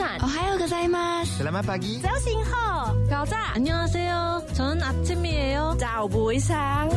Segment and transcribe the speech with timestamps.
[0.02, 0.16] 安。
[0.20, 1.22] 哦，还有个在吗？
[1.24, 2.00] Selamat pagi.
[2.00, 2.94] 早醒好。
[3.10, 3.56] 早安。
[3.56, 4.42] 안녕하세 요。
[4.54, 5.76] 저는아침이에 요。
[5.76, 6.88] 早不上。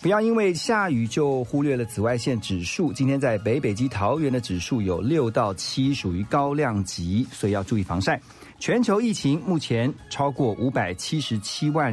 [0.00, 2.92] 不要因为下雨就忽略了紫外线指数。
[2.92, 8.20] 今天在北北基桃园的指数有六到七，属于高量级，所以要注意防晒。
[8.62, 11.92] 全球疫情目前超过五百七十七万，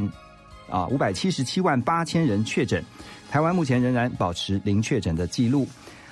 [0.70, 2.86] 啊，五百七十七万八千人确诊。
[3.28, 5.68] 台湾目前仍然保持零确诊的记录。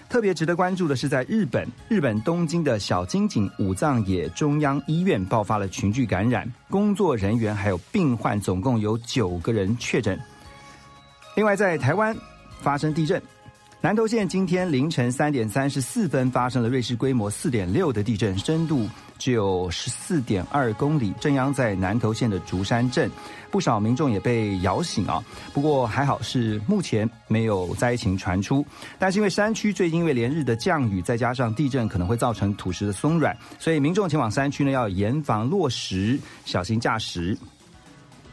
[0.09, 10.19] 特别值得关注的是，在日本，日本东京的小金井武藏野中央医院爆发了群聚感染，工作人员还有病患总共有九个人确诊。
[11.35, 12.17] 另外，在台湾
[12.61, 13.21] 发生地震。
[13.79, 23.09] 南投县今天凌晨三点三十四分发生了瑞士规模四点六的地震，深度只有十四点二公里，震央在南投县的竹山镇，
[23.51, 25.23] 不少民众也被摇醒啊。
[25.53, 28.65] 不过还好是目前没有灾情传出，
[28.97, 37.37] 但是因为山区最近因为连日的降雨，再加上地震可能会造成土石的松软，所以民众前往山区呢要严防落石，小心驾驶。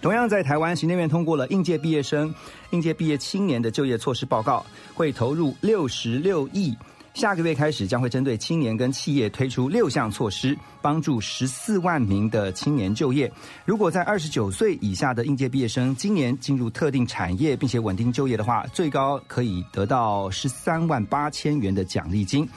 [0.02, 2.34] 同样在台湾，行政院通过了应届毕业生、
[2.72, 6.76] 应届毕业青年的就业措施报告，会投入六十六亿。
[7.14, 13.30] 下个月开始，将会针对青年跟企业推出六项措施，帮助十四万名的青年就业。
[13.64, 22.48] 如果在二十九岁以下的应届毕业生今年进入特定产业，并且稳定就业的话，最高可以得到十三万八千元的奖励金。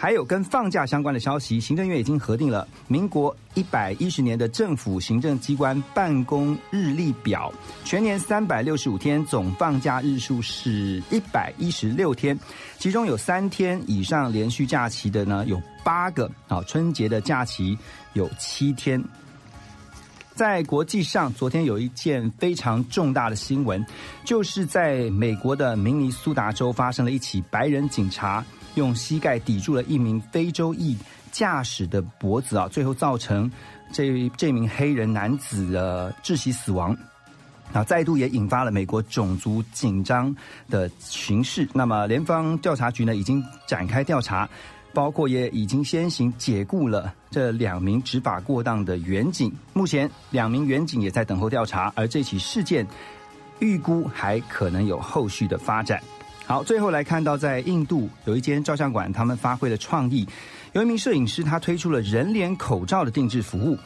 [0.00, 7.52] 还有跟放假相关的消息，行政院已经核定了民国一百一十年的政府行政机关办公日历表，
[7.84, 12.38] 全年三百六十五天，总放假日数是一百一十六天，
[12.78, 17.76] 其中有三天以上连续假期的呢有八个啊，春节的假期
[18.12, 19.02] 有七天。
[20.32, 23.84] 在国际上，昨天有一件非常重大的新闻，
[24.24, 28.44] 就是在美国的明尼苏达州发生了一起白人警察。
[28.78, 30.96] 用膝盖抵住了一名非洲裔
[31.30, 33.50] 驾驶的脖子啊，最后造成
[33.92, 36.96] 这这名黑人男子的窒息死亡，
[37.72, 40.34] 啊，再度也引发了美国种族紧张
[40.70, 41.68] 的形势。
[41.74, 44.48] 那么，联邦调查局呢已经展开调查，
[44.94, 49.52] 包括也已经先行解雇了这两名执法过当的远警。
[49.74, 52.86] 目前，两名远警也在等候调查，而这起事件
[53.58, 56.02] 预估还可能有后续的发展。
[56.48, 60.26] 好，最后来看到，在印度有一间照相馆，他们发挥了创意，
[60.72, 63.76] 有一名摄影师，他推出了人脸口罩的定制服务。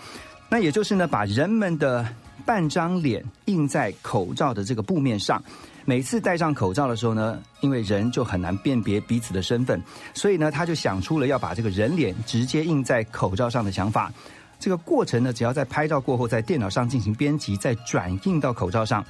[0.48, 2.06] 那也就是呢，把人们的
[2.46, 5.42] 半张脸印在口罩的这个布面上。
[5.84, 9.82] 每次戴上口罩的时候呢，因为人就很难辨别彼此的身份，
[10.14, 14.12] 所以呢，他就想出了要把这个人脸直接印在口罩上的想法。
[14.60, 19.04] 这个过程呢，只要在拍照过后，在电脑上进行编辑，再转印到口罩上。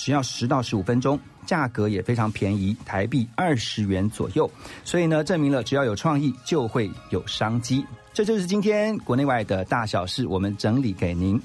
[0.00, 4.50] 只要十到十五分钟，价格也非常便宜，台币二十元左右。
[4.82, 7.84] 所以呢，证明了只要有创意，就会有商机。
[8.14, 11.38] 这就是今天国内外的大小事，我们整理给您。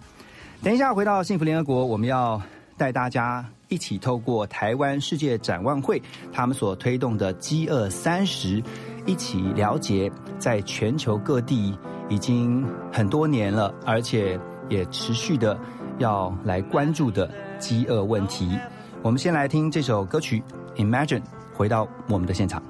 [0.63, 2.41] 等一下回到幸福联合国，我们要
[2.77, 6.01] 带大家一起透过台湾世界展望会
[6.31, 8.63] 他们所推动的饥饿三十，
[9.05, 11.77] 一起了解在全球各地
[12.07, 14.39] 已经很多年了，而且
[14.69, 15.59] 也持续的
[15.99, 17.29] 要来关注的。
[17.59, 18.59] 饥饿问题，
[19.01, 20.43] 我们先来听这首歌曲
[20.79, 21.19] 《Imagine》，
[21.53, 22.61] 回到我们的现场。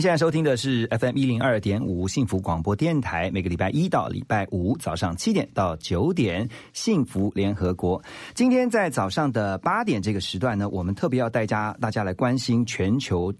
[0.00, 8.02] 现在收听的是 FM 一零二点五幸福广播电台，每个礼拜一到礼拜五早上七点到九点，幸福联合国。
[8.32, 13.30] 今天在早上的八点这个时段呢，我们特别要带家大家来关心全球。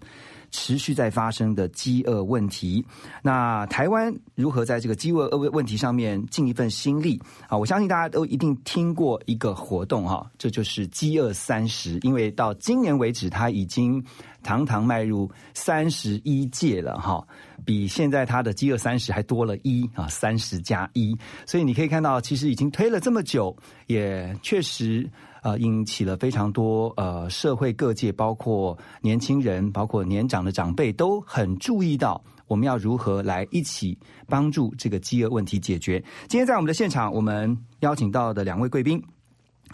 [0.51, 2.85] 持续在发生的饥饿问题，
[3.23, 7.57] 那台湾如何在这个饥饿问问题上面尽一份心力啊？
[7.57, 14.03] 我相信大家都一定听过一个活动哈，这就是饥饿三十，因为到今年为止，它已经
[14.43, 17.25] 堂堂迈入三十一届了哈，
[17.63, 23.55] 比现在它的饥饿三十还多了一啊，三十加一，所以你可以看到，其实已经推了这么久，
[23.87, 25.09] 也确实。
[25.41, 33.97] 呃，引起了非常多呃社会各界，包括年轻人，包括年长的长辈，都很注意到我们要如何来一起
[34.27, 35.99] 帮助这个饥饿问题解决。
[36.27, 39.01] 今天在我们的现场，我们邀请到的两位贵宾，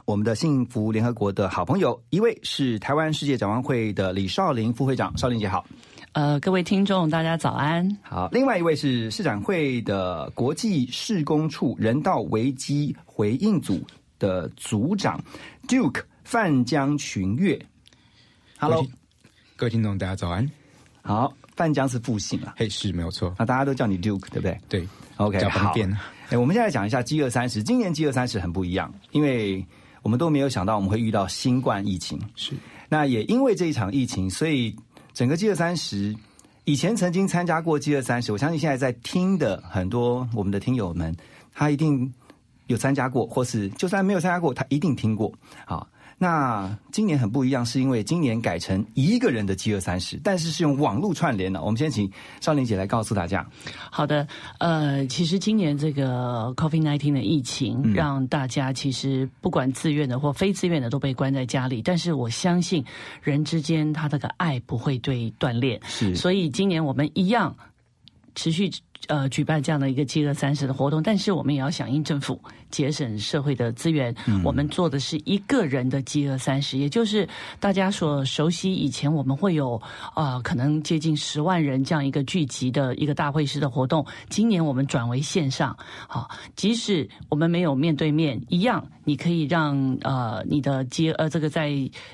[0.06, 5.66] 我们的幸福联合国的好朋友，一位是台湾世界展望会的李少林副会长，少林姐好。
[6.14, 7.88] 呃，各位听众，大家早安。
[8.02, 13.80] 好，另外一位是市展会的国际事工处人道危机回应组
[14.20, 15.22] 的组长
[15.68, 17.60] Duke 范江群月。
[18.60, 18.86] Hello，
[19.56, 20.50] 各位听众，大家早安。
[21.02, 23.34] 好，范江是复姓啊，嘿，是没有错。
[23.40, 24.60] 那大家都叫你 Duke，对不对？
[24.68, 25.90] 对，OK，比较方便。
[26.30, 27.64] 哎，我们现在讲一下饥饿三十。
[27.64, 29.66] 今年饥饿三十很不一样，因为
[30.02, 32.20] 我们都没有想到我们会遇到新冠疫情。
[32.36, 32.54] 是，
[32.90, 34.76] 那也因为这一场疫情，所以
[35.14, 36.14] 整个饥饿三十，
[36.66, 41.16] 以前曾经参加过饥饿三十，我相信现在在听的很多我们的听友们，
[41.54, 42.14] 他一定
[42.68, 45.34] 有参加过，或是就算没有参加过，他一定听过。
[45.66, 45.88] 好。
[46.20, 51.62] 那今年很不一样，是因为今年改成一个人的饥饿三十，但是是用网络串联的。
[51.62, 53.48] 我们先请少林姐来告诉大家。
[53.92, 61.84] 好的，呃，其实今年这个 COVID-19 的疫情，让大家其实不管自愿的或非自愿的都被关在家里。
[61.84, 62.84] 但是我相信
[63.22, 66.16] 人之间他这个爱不会对断裂，是。
[66.16, 67.56] 所以今年我们一样
[68.34, 68.72] 持续
[69.08, 72.40] 呃举办这样的一个饥饿三十的活动，但是我们也要响应政府。
[72.70, 77.26] 节省社会的资源，我们做的是一个人的饥饿三十，也就是
[77.62, 79.82] 大家所熟悉以前我们会有
[80.14, 84.06] 啊，可能接近十万人这样一个聚集的一个大会师的活动。
[84.28, 85.78] 今年我们转为线上，
[86.10, 91.72] 好，即使我们没有面对面，一样你可以让呃你的饥呃这个在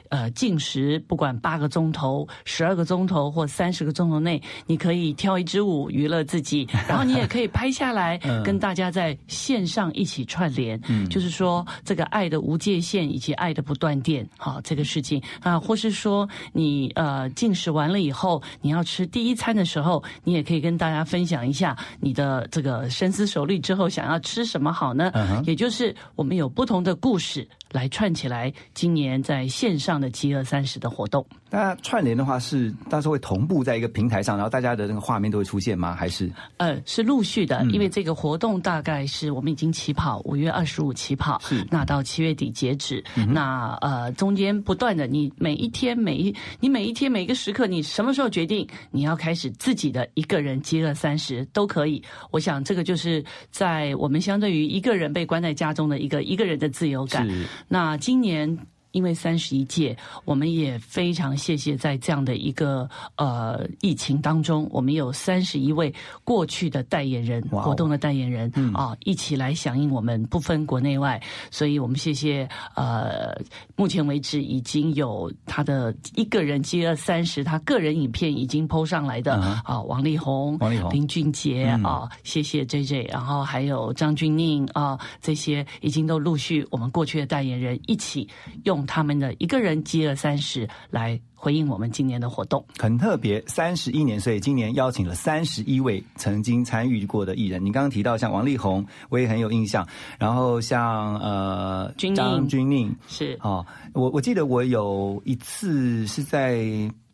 [0.10, 10.44] 呃进食不管八个钟头、十二个钟头或三十个钟头内，你可以跳一支舞娱乐自己，然后你也可以拍下来 跟大家在线上一起串。
[10.54, 25.12] 联，嗯，就是说这个爱的无界限以及爱的不断电，好，这个事情啊，或是说你呃进食完了以后，你要吃第一餐的时候，你也可以跟大家分享一下你的这个深思熟虑之后想要吃什么好呢？
[25.46, 27.48] 也就是我们有不同的故事。
[27.72, 31.26] 来串起来，今年在线上的饥饿三十的活动。
[31.54, 35.94] 那串联的话，是到时候会同步在一个平台上，然后大家的那个画面都会出现吗？
[35.94, 36.28] 还是？
[36.58, 43.04] 呃，是陆续的，因为这个活动大概是我们已经起跑，五月二十五起跑，是那到七月底截止。
[43.30, 52.04] 那呃，中间不断的，你每一天每一你每一天每个时刻，你什么时候决定你要开始自己的一个人饥饿三十都可以。
[52.32, 57.30] 我想这个就是在我们相对于一个人被关在家中的一个一个人的自由感。
[57.68, 58.58] 那今年
[58.94, 71.20] 因为三十一届，我们也非常谢谢在这样的一个呃疫情当中，我们有三十一位过去的代言人，活动的代言人啊，一起来响应我们，不分国内外，
[71.50, 73.36] 所以我们谢谢呃，
[73.76, 79.34] 目前为止已经有他的一个人接了三十，他个人影片已经 PO 上来的
[79.66, 88.30] 啊，王力宏、王力宏、林俊杰啊，谢谢 J J，然后还有张钧甯啊，这些已经都陆续我们过去的代言人一起
[88.66, 88.83] 用。
[88.84, 92.64] 用他们的一个人饥饿三十来回应我们今年的活动。
[92.78, 97.64] 很特别，三十一年，所以今年邀请了三十一位曾经参与过的艺人。
[97.64, 99.88] 你刚刚提到像王力宏，我也很有印象。
[100.20, 106.66] 然后像呃张钧甯，是哦，我我记得我有一次是在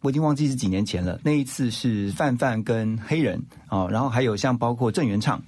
[0.02, 5.40] 我已经忘记是几年前了，那一次是范范跟黑人哦，然后还有像包括郑元畅。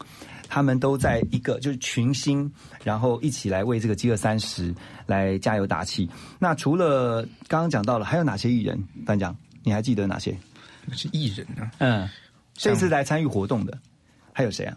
[0.53, 2.51] 他们都在一个就是群星，
[2.83, 6.09] 然后一起来为这个饥饿三十来加油打气。
[6.39, 8.77] 那除了刚刚讲到了，还有哪些艺人？
[9.05, 10.37] 班长，你还记得哪些？
[10.91, 12.09] 是艺人啊，嗯，
[12.53, 13.79] 这次来参与活动的
[14.33, 14.75] 还有谁啊？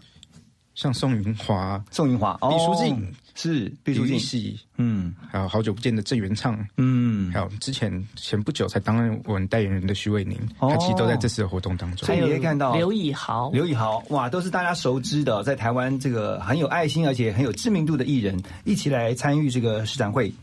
[0.75, 5.13] 像宋云华、宋云华、李书尽哦是毕书尽，系，嗯。
[5.29, 7.31] 还有好久不见的郑元畅，嗯。
[7.31, 10.69] 还，有之前前不久才担任我们代言人的徐伟宁，哦。
[10.71, 12.07] 他其实都在这次的活动当中。
[12.07, 12.15] 所。
[12.15, 20.33] 以你可以看到刘以豪，刘以豪，哇，都是大家熟知的，在台湾这个很有爱心而且很有知名度的艺人，一起来参与这个市展会、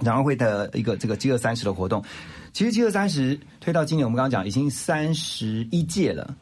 [0.00, 2.02] 展望会的一个这个饥饿三十的活动。
[2.54, 6.34] 其实饥饿三十推到今年，我们刚刚讲已经三十一届了，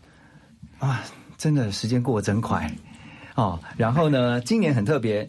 [0.79, 1.05] 啊，
[1.37, 2.71] 真的时间过得真快
[3.39, 3.59] 哦。
[3.77, 5.29] 然后呢，今年很特别，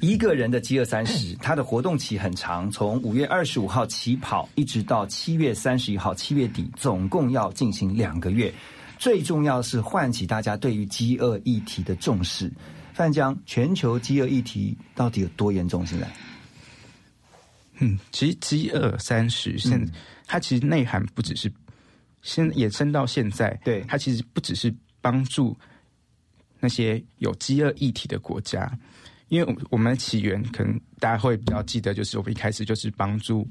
[0.00, 8.52] 一个人的饥饿三十， 它的活动期很长，从五月二十五号起跑，一直到七月三十一号，七月底，总共要进行两个月。
[8.98, 12.48] 最重要是唤起大家对于饥饿议题的重视。
[12.92, 15.84] 范江，全球饥饿议题到底有多严重？
[15.84, 16.06] 现在？
[17.80, 19.90] 嗯，其实饥饿三十现、嗯
[20.24, 21.52] 它其实内涵不只是
[22.22, 24.72] 现延伸到现在，对它其实不只是
[25.02, 25.54] 帮助
[26.62, 28.70] 那些有饥饿议题的国家，
[29.26, 33.44] 因为我我们的起源可能大家会比较记得，就是我们一开始就是帮助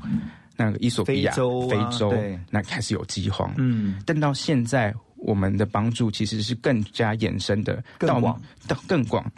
[0.56, 2.14] 那个伊索比亚、非洲啊非洲
[2.50, 8.42] 那开始有饥荒，嗯，但到现在我们的帮助其实是更加延伸的，到更广。
[8.66, 9.32] 到更广，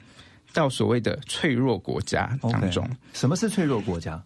[0.54, 2.88] 到所谓的脆弱国家当中。
[3.12, 4.24] 什么是脆弱国家？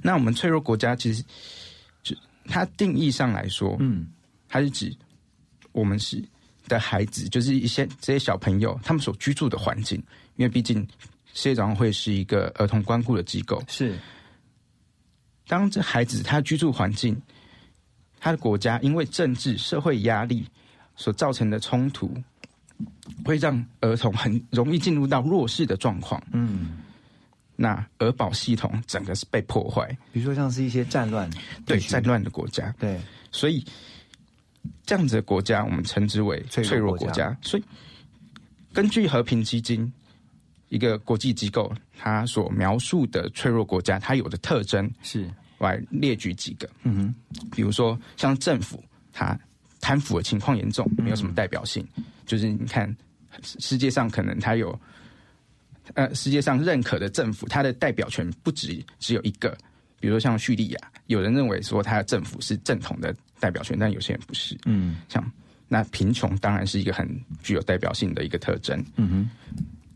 [0.00, 1.24] 那我们脆弱国家其实
[2.04, 2.14] 就
[2.46, 4.06] 它定义上来说，嗯，
[4.48, 4.96] 它是指
[5.72, 6.22] 我们是
[6.68, 10.02] 的孩子，就是一些这些小朋友他们所居住的环境，
[10.36, 10.80] 因为毕竟
[11.32, 13.98] 世界早上会是一个儿童关顾的机构，是。
[15.48, 17.16] 当这孩子他居住环境，
[18.18, 20.44] 他的国家因为政治社会压力
[20.96, 22.12] 所造成的冲突，
[23.24, 26.20] 会让儿童很容易进入到弱势的状况。
[26.32, 26.78] 嗯，
[27.54, 31.30] 那儿保系统整个是被破坏，比如说像是一些战乱，
[31.64, 33.64] 对战乱的国家，对，所以
[34.84, 37.36] 这样子的国家，我们称之为脆弱国家。
[37.42, 37.64] 所以，
[38.72, 39.92] 根据和平基金
[40.68, 46.68] 一个国际机构，它所描述的脆弱国家，它有的特征，是，我来列举几个。
[46.82, 47.14] 嗯哼，
[47.52, 48.82] 比如说，像政府，
[49.12, 49.38] 它
[49.80, 51.86] 贪腐的情况严重，没有什么代表性。
[52.26, 52.88] 就是你看，
[53.42, 54.78] 世世界上可能它有，
[55.94, 59.56] 呃，世界上认可的政府，它的代表权不止只有一个。
[60.00, 64.56] 比如说像叙利亚，有人认为说它的政府是正统的代表权，但有些人不是。
[64.66, 65.24] 嗯像
[65.68, 67.08] 那贫穷当然是一个很
[67.42, 68.78] 具有代表性的一个特征。
[68.96, 69.30] 嗯哼，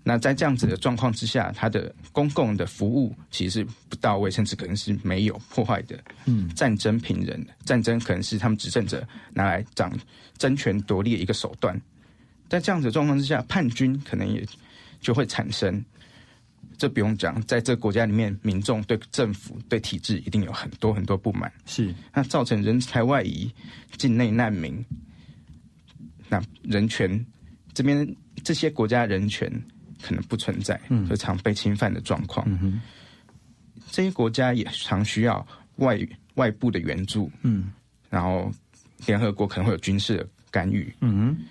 [0.02, 5.96] 那在这样子的状况之下，它的公共的服务其实是不到位，甚至可能是没有破坏的。
[6.24, 9.96] 嗯，战争平人，战争可能是他们执政者拿来掌
[10.36, 11.80] 争权夺利的一个手段。
[12.48, 14.44] 在这样子的状况之下，叛军可能也
[15.00, 15.84] 就会产生。
[16.80, 21.52] 这不用讲，在这个国家里面，民众对政府、对体制一定有很多很多不满。
[21.66, 23.52] 是，那造成人才外移、
[23.98, 24.82] 境内难民，
[26.30, 27.22] 那人权
[27.74, 29.52] 这边这些国家人权
[30.00, 31.06] 可能不存在，嗯。
[31.06, 32.46] 就常被侵犯的状况。
[32.48, 32.80] 嗯哼，
[33.90, 35.46] 这些国家也常需要
[35.76, 36.00] 外
[36.36, 37.70] 外部的援助，嗯。
[38.08, 38.50] 然后
[39.04, 41.44] 联合国可能会有军事的干预，嗯哼，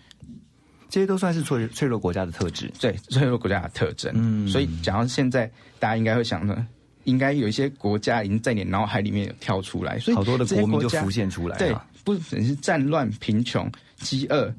[0.89, 2.69] 这些都算是脆脆弱国家的特质。
[2.79, 4.11] 对脆弱国家的特征。
[4.15, 6.67] 嗯所以讲到现在，大家应该会想呢，
[7.03, 14.51] 应该有一些国家已经在你脑海里面有跳出来，所以好多的国民就浮现出来对。，不只是战乱、贫穷、饥饿，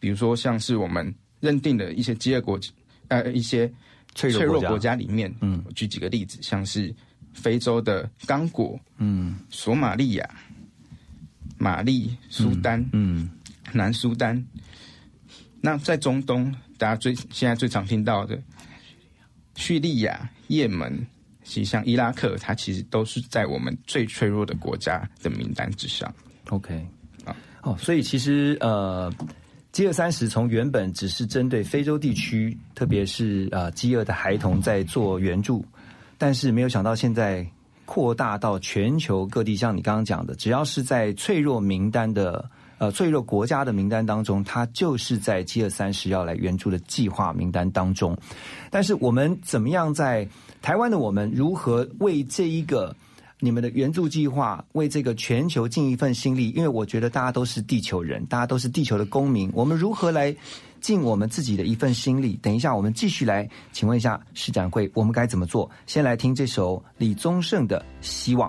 [0.00, 2.58] 比如说像是我们认定的一些饥饿国，
[3.06, 3.70] 呃，一些
[4.16, 6.92] 脆弱国家里面，嗯我举几个例子，像是
[7.32, 10.28] 非洲的刚果、嗯索马利亚、
[11.56, 13.30] 马利、苏丹、嗯
[13.72, 14.44] 南苏丹。
[15.60, 18.40] 那在中东，大家最现在最常听到的
[19.56, 21.04] 叙利亚、也门，
[21.42, 26.14] 其实像伊拉克，它其实都是在我们最脆弱的国家的名单之上。
[26.50, 26.86] ，OK，
[27.24, 29.12] 啊哦，所以其实呃，
[29.72, 35.66] 饥饿三十从原本只是针对非洲地区，特别是呃饥饿的孩童在做援助，
[36.16, 37.44] 但是没有想到现在
[37.84, 42.48] 扩大到全球各地，像你刚刚讲的，只要是在脆弱名单的。
[42.78, 48.16] 呃，脆弱国家的名单当中，它就是在饥饿三十要来援助的计划名单当中。
[48.70, 50.26] 但是我们怎么样在
[50.62, 52.94] 台湾的我们如何为这一个
[53.40, 56.50] 你们的援助计划，为这个全球尽一份心力。
[56.50, 60.34] 因为我觉得大家都是地球人，大家都是地球的公民，我们如何来
[60.80, 62.38] 尽我们自己的一份心力？
[62.40, 65.68] 等一下，我们继续来，请问一下施展会，我们该怎么做？
[65.86, 68.48] 先来听这首李宗盛的《希望》。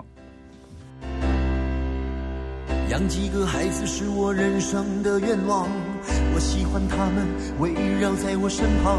[2.90, 5.68] 养几个孩子是我人生的愿望，
[6.34, 7.24] 我喜欢他们
[7.60, 7.70] 围
[8.00, 8.98] 绕在我身旁。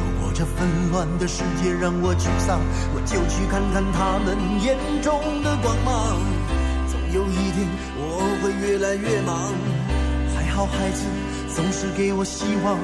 [0.00, 2.58] 如果这纷乱的世界让我沮丧，
[2.94, 6.16] 我就去看看他们眼中的光芒。
[6.88, 9.52] 总有一天我会越来越忙，
[10.34, 11.04] 还好孩子
[11.54, 12.78] 总是给我希望，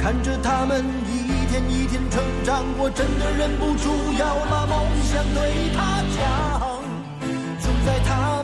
[0.00, 6.87] 看着他们一天一天成长，我真的忍不住要把梦想对他讲。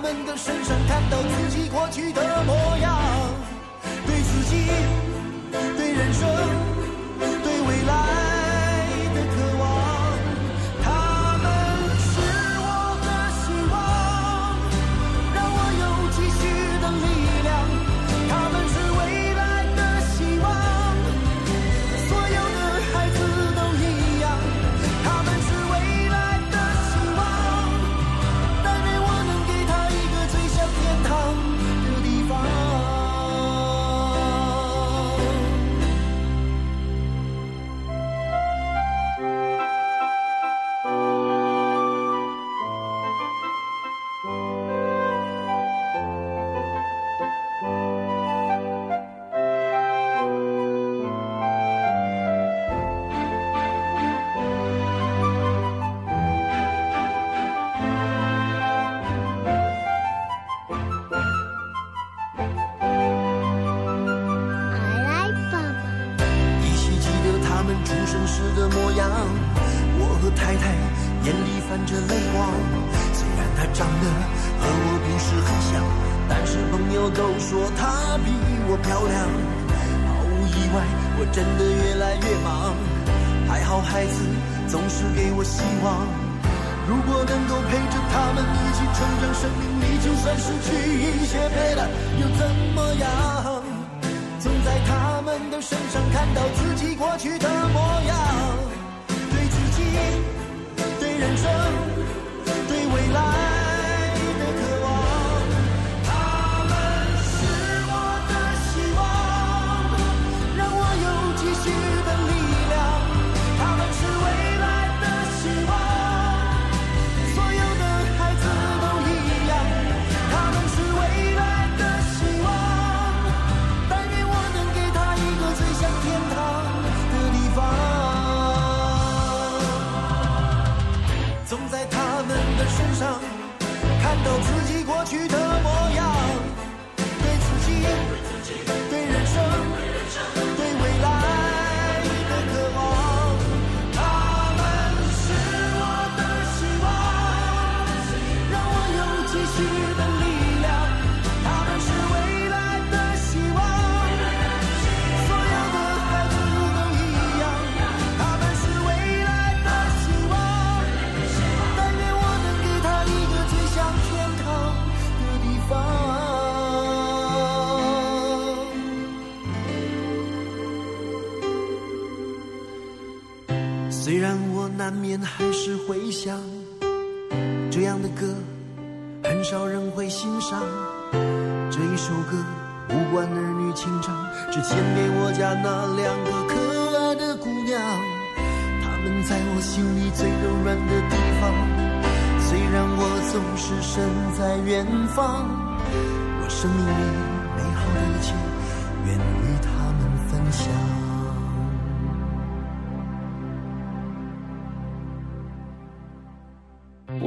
[0.04, 2.94] 他们的身上看到自己过去的模样，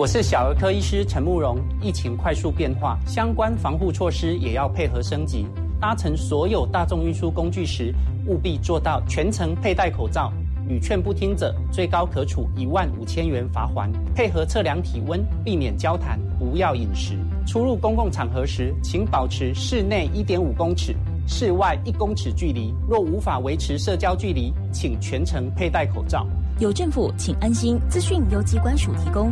[0.08, 1.58] 是小儿科医师陈慕容。
[1.82, 5.46] 疫情快速变化，相关防护措施也要配合升级。
[5.82, 7.93] 搭乘所有大众运输工具时，
[8.26, 10.32] 务必做到全程佩戴口罩。
[10.67, 13.91] 屡劝不听者，最高可处一万五千元罚款。
[14.15, 17.17] 配合测量体温，避免交谈，不要饮食。
[17.46, 20.96] 出入公共场合时，请保持室内一点五公尺、
[21.28, 22.74] 室外一公尺距离。
[22.88, 26.26] 若无法维持社交距离，请全程佩戴口罩。
[26.60, 27.78] 有政府，请安心。
[27.88, 29.32] 资讯由机关署提供。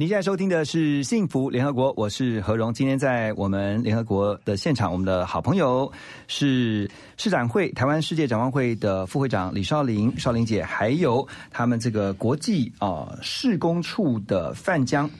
[0.00, 2.72] 你现在收听的是《幸福联合国》，我是何荣。
[2.72, 5.92] 今天在我们联合国的现场，我们的好朋友
[6.26, 15.10] 是市展会台湾世界展望会的副会长李少林，少林姐，还有他们这个国际啊施工处的范江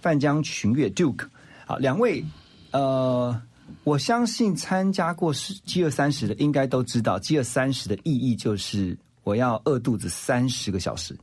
[0.00, 1.26] 范江群乐 Duke
[1.66, 2.24] 好，两位
[2.70, 3.36] 呃，
[3.82, 11.18] 我相信参加过饥饿三十的，应该都知道饥饿三十的意义就是我要饿肚子三十个小时，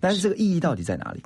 [0.00, 1.22] 但是这个意义到底在哪里？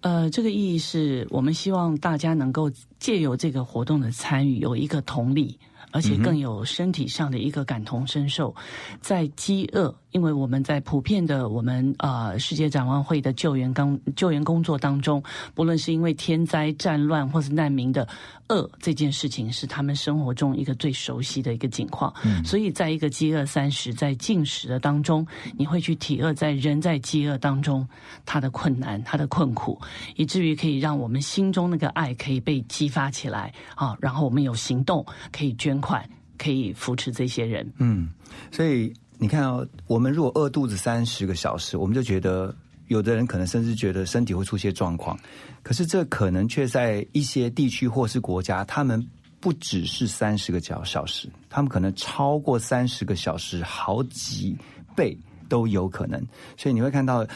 [0.00, 5.58] 呃，这个意义是我们希望大家能够借由这个活动的参与，有一个同理，
[5.90, 8.54] 而且更有身体上的一个感同身受，
[9.00, 9.94] 在饥饿。
[10.18, 15.22] 因为我们在普遍的我们呃世界展望会的救援工救援工作当中，
[15.54, 18.06] 不论是因为天灾战乱或是难民的
[18.48, 22.12] 饿这件事情，是他们生活中一个最熟悉的一个景况。
[22.24, 25.24] 嗯，所以在一个饥饿三十在进食的当中，
[25.56, 27.88] 你会去体饿在人在饥饿当中
[28.26, 29.80] 他的困难、他的困苦，
[30.16, 36.04] 以至于可以让我们心中那个爱可以被激发起来啊，然后我们有行动，可以捐款，
[36.36, 37.72] 可以扶持这些人。
[37.78, 38.08] 嗯，
[38.50, 38.92] 所以。
[39.20, 42.54] 你看哦，我们如果饿肚子三十个小时，我们就觉得
[42.86, 45.18] 有的人可能甚至觉得身体会出现状况。
[45.62, 49.04] 可是这可能却在一些地区或是国家，他们
[49.40, 54.56] 不只是三十个小小时，他们可能超过三十个小时好几
[54.94, 56.24] 倍都有可能。
[56.56, 57.26] 所以你会看到，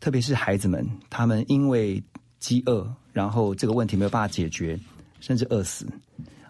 [0.00, 2.02] 特别是孩子们，他们因为
[2.40, 4.76] 饥饿，然后这个问题没有办法解决，
[5.20, 5.86] 甚至饿死。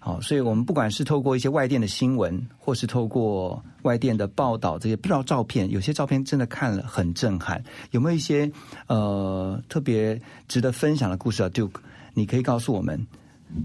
[0.04, 7.62] 好，所以我们不管是透过一些外电的新闻，或是透过外电的报道，这些不知道照片，有些照片真的看了很震撼。
[7.92, 8.50] 有没有一些
[8.88, 11.70] 呃特别值得分享的故事啊？Du，
[12.14, 13.06] 你可以告诉我们。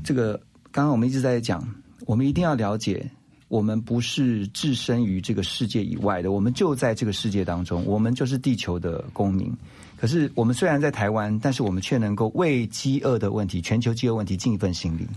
[0.04, 0.40] 这个
[0.72, 1.68] 刚刚我们一直在讲，
[2.06, 3.10] 我们一定要了解，
[3.48, 9.52] 我们不是置身于这个世界以外的，我们就在这个世界当中，我们就是地球的公民。
[9.96, 15.08] 可是我们虽然在台湾，但是我们却能够为饥饿的问题、全球饥饿问题尽一份心力。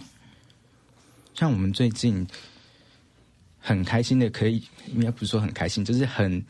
[1.41, 2.27] 像我们最近
[3.59, 6.45] 很开心的，可以应该不是说很开心，就是很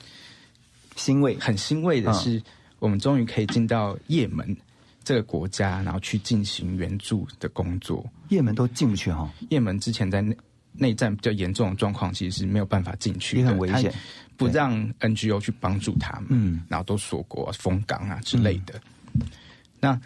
[0.96, 2.42] 欣慰、很欣慰的是，
[2.80, 4.56] 我们终于可以进到也门
[5.04, 8.04] 这个国家，然后去进行援助的工作。
[8.30, 10.36] 也门都进不去哈，也门之前在内
[10.72, 13.94] 内战比较严重的状况，其实是没有办法进去，也很危险，
[14.36, 18.82] 不让 NGO 去帮助他们，嗯，然后都锁国、封港啊之类的。
[19.78, 19.96] 那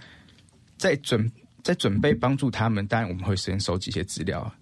[0.76, 4.54] 在准在准备帮助他们，当然我们会先收集一些资料。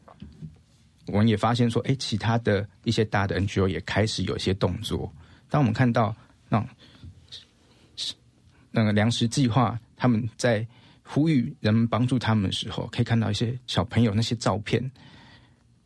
[1.07, 5.13] 我们也发现说，哎，其他的一些大的 NGO 也开始有一些动作。
[5.49, 6.15] 当我们看到
[6.49, 6.69] 那种
[8.71, 10.67] 那个粮食计划，他们在
[11.03, 14.91] 呼吁人们帮助他们的时候，可以看到一些小朋友那些照片，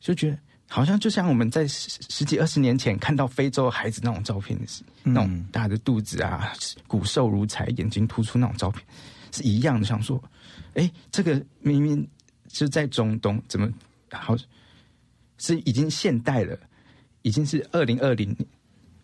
[0.00, 6.52] 就觉得好像就像我们在十十几二十年前看到非洲孩子那种照片是那种大的肚子啊，
[6.86, 8.84] 骨瘦如柴，眼睛突出那种照片
[9.32, 9.86] 是一样的。
[9.86, 10.22] 想说，
[10.74, 12.06] 哎，这个明明
[12.52, 13.68] 是在中东，怎么
[14.12, 14.36] 好？
[15.38, 16.58] 是已经现代了，
[17.22, 18.48] 已经是二零二零年，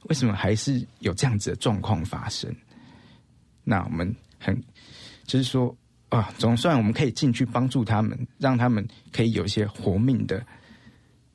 [0.05, 2.55] 为什么还是有这样子的状况发生？
[3.65, 4.61] 那我们很
[5.25, 5.77] 就是说
[6.09, 10.45] 啊，总算我们可以进去帮助他们，让他们可以有一些活命的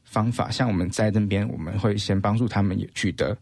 [0.03, 0.51] 方法。
[0.51, 3.37] 像我们在这边，我们会先帮助他们也取得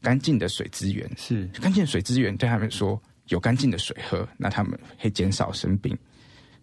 [0.00, 5.96] 干净的水资源，是干净水资源对他们说有干净的水喝，那他们可以减少生病。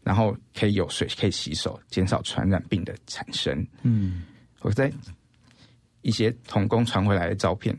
[0.05, 3.65] 然后可以有水可以洗手，减少传染病的产生。
[3.81, 4.21] 嗯，
[4.61, 4.91] 我在
[6.03, 7.75] 一些童工传回来的照片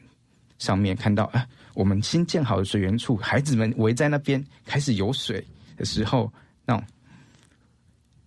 [0.58, 6.28] 上面看到，啊，我们新建好的水源处，孩子们围在那边开始有水的时候，
[6.64, 6.84] 那种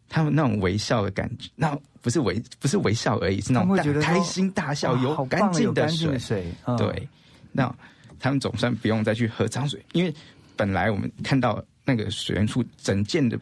[0.07, 6.45] 他们那种微笑的感觉，那不是微不是微笑而已，是那种开心大笑，有干净的水。
[6.77, 7.05] 对，
[7.51, 7.69] 那
[8.17, 10.15] 他们总算不用再去喝脏水，因为
[10.55, 13.37] 本来我们看到那个水源处整件的。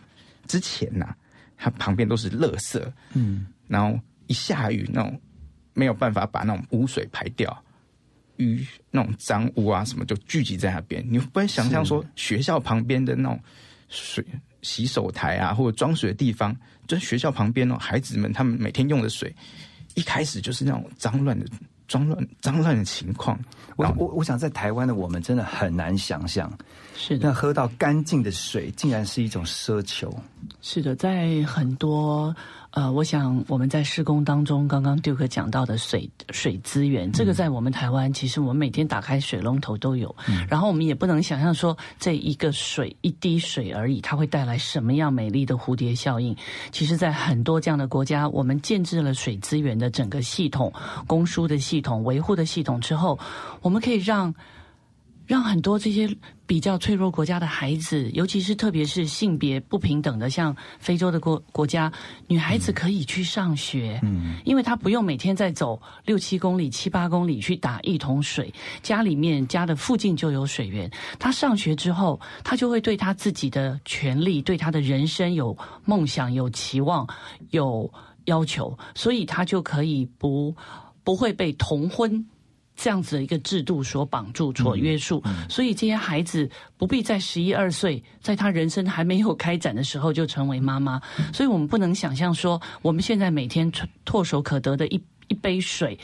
[0.47, 1.15] 之前呐，
[1.57, 2.81] 它旁边都是垃圾，
[3.13, 5.19] 嗯，然后一下雨，那种
[5.73, 7.63] 没有办法把那种污水排掉，
[8.37, 11.05] 鱼那种脏污啊什么就聚集在那边。
[11.09, 13.39] 你不会想象说学校旁边的那种
[13.89, 14.25] 水
[14.61, 16.55] 洗手台啊，或者装水的地方，
[16.87, 19.35] 就是学校旁边哦，孩子们他们每天用的水，
[19.95, 21.45] 一开始就是那种脏乱的。
[21.89, 23.39] 脏乱脏乱的情况，
[23.77, 26.51] 我我我想在台湾的我们真的很难想象，
[26.99, 30.11] 是的，那喝到干净的水竟然是一种奢求。
[30.61, 32.35] 是的，在很多
[32.71, 40.13] 呃，我想我们在施工当中，刚刚 Duke 讲到的水水资源，这个在我们台湾，其实我们每天打开水龙头都有，
[40.49, 46.35] 然后我们也不能想象说这一个水一滴水而已，它会带来什么样美丽的蝴蝶效应。
[46.71, 50.73] 其实，在很多这样的国家，我们建制了水资源的整个系统、
[51.05, 53.17] 供输的系统、维护的系统之后，
[53.61, 54.33] 我们可以让。
[55.27, 56.09] 让很多这些
[56.45, 61.91] 比较脆弱国家的孩子，尤其是特别是性别不平等的，像非洲的国国家，
[62.27, 70.89] 女孩子可以去上学，嗯，因为她不用每天在走六七公里、七八公里去打一桶水，家里面家的附近就有水源。
[71.19, 77.05] 她上学之后，她就会对她自己的权利、对她的人生有梦想、有期望、
[77.49, 77.91] 有
[78.25, 80.55] 要求，所以她就可以不
[81.03, 82.25] 不会被同婚。
[82.77, 91.01] 这样子的一个制度所绑住、所约束，所以这些孩子不必在十一二岁，在他人生还没有开展的时候就成为妈妈。
[91.33, 93.69] 所以我们不能想象说，我们现在每天
[94.05, 95.97] 唾手可得的一一杯水，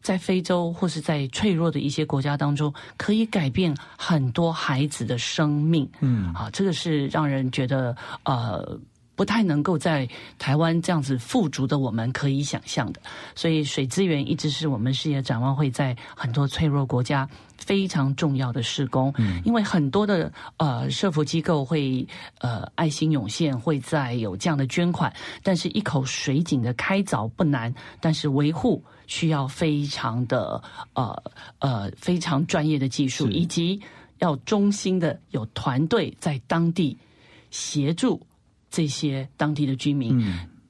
[0.00, 5.90] 在非洲或是在脆弱的一些国家当中，可以改变很多孩子的生命。
[5.98, 8.78] 嗯，啊，这个是让人觉得呃。
[9.20, 13.02] 不太能够在台湾这样子富足的我们可以想象的，
[13.34, 17.28] 所以水资源一直是我们事业展望会在很多脆弱国家
[17.58, 19.12] 非常重要的施工。
[19.18, 30.62] 嗯，因为很多的呃社福机构会呃爱心涌现，会在有这样的捐款，但是一口水井的开凿不难，但是维护需要非常的
[30.94, 31.22] 呃
[31.58, 33.78] 呃非常专业的技术，以及
[34.20, 36.96] 要中心的有团队在当地
[37.50, 38.18] 协助。
[38.70, 40.22] 这些当地的居民，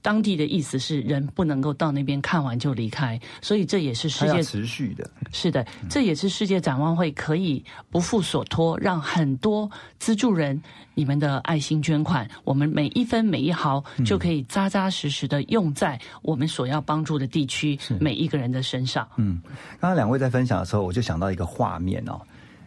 [0.02, 5.08] 当地的意思是人不能够到那边看完就离开，所以这也是世界持续的。
[5.30, 10.60] 是的，这也是世界展望会可以不负所托，让很多资助人
[10.94, 19.06] 你们的爱心捐款，我们每一分每一毫就可以扎扎实实的用在我们所要帮助的地区每一个人的身上。
[19.18, 19.38] 嗯，
[19.78, 22.18] 刚刚两位在分享的时候，我就想到一个画面哦，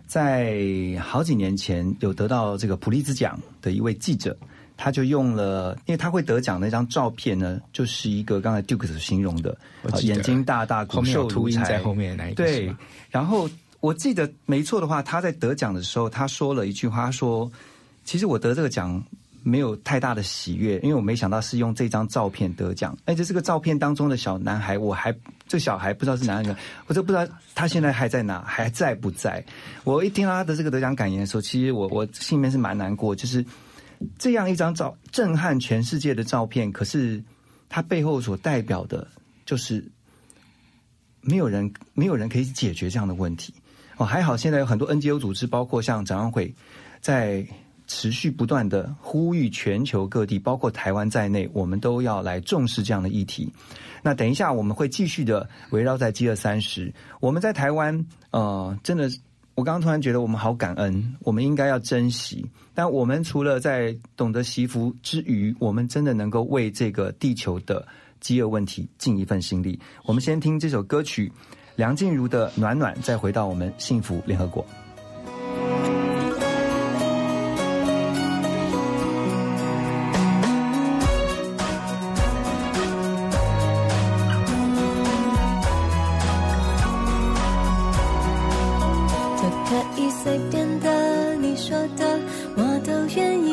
[0.06, 0.56] 在
[1.02, 4.38] 好几年前有得到这个普利兹奖的一位记者。
[4.84, 9.58] 他就用了，因为他会得奖那张照片呢，就是一个刚才 Duke 所形容的，
[10.02, 12.70] 眼睛大大、骨瘦如柴，在后面那一对。
[13.10, 17.50] 然后我记得没错的话，他在得奖的时候，他说了一句话，说
[18.04, 19.02] ：“其实我得这个奖
[19.42, 22.94] 没有太大的喜悦，因为我没想到是用这张照片得奖。
[23.06, 25.16] 而且这个照片当中的小男孩，我还
[25.48, 26.54] 这小孩不知道是哪一个，
[26.88, 29.42] 我都不知道他现在还在哪，还在不在。
[29.86, 33.46] 我一听到他的这个得奖感言的时候，其实我我心里面是蛮难过，就是。
[34.18, 37.24] 这样一张照震撼全世界的照片，可是
[37.70, 39.08] 它背后所代表的，
[39.46, 39.84] 就是
[41.22, 43.54] 没有人没有人可以解决这样的问题。
[43.98, 46.54] 哦，还好现在有很多 NGO 组织，包括像展望会，
[47.02, 47.46] 在
[47.88, 53.52] 持续不断的呼吁全球各地，包括台湾在内，我们都要来重视这样的议题。
[54.02, 56.94] 那等一下我们会继续的围绕在饥饿三十。
[57.20, 59.10] 我们在台湾，呃，真的。
[59.56, 62.46] 我刚刚突然觉得我们好感恩，我们应该要珍惜。
[62.74, 67.88] 但我们除了在懂得惜福之余，我们真的能够为这个地球的
[68.20, 69.80] 饥饿问题尽一份心力。
[70.06, 71.32] 我们先听这首歌曲，
[71.76, 74.66] 梁静茹的《暖暖》，再回到我们幸福联合国。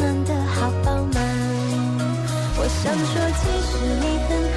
[0.00, 1.20] 暖的好饱满
[2.56, 4.49] 我想说其实你很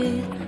[0.00, 0.39] 雨。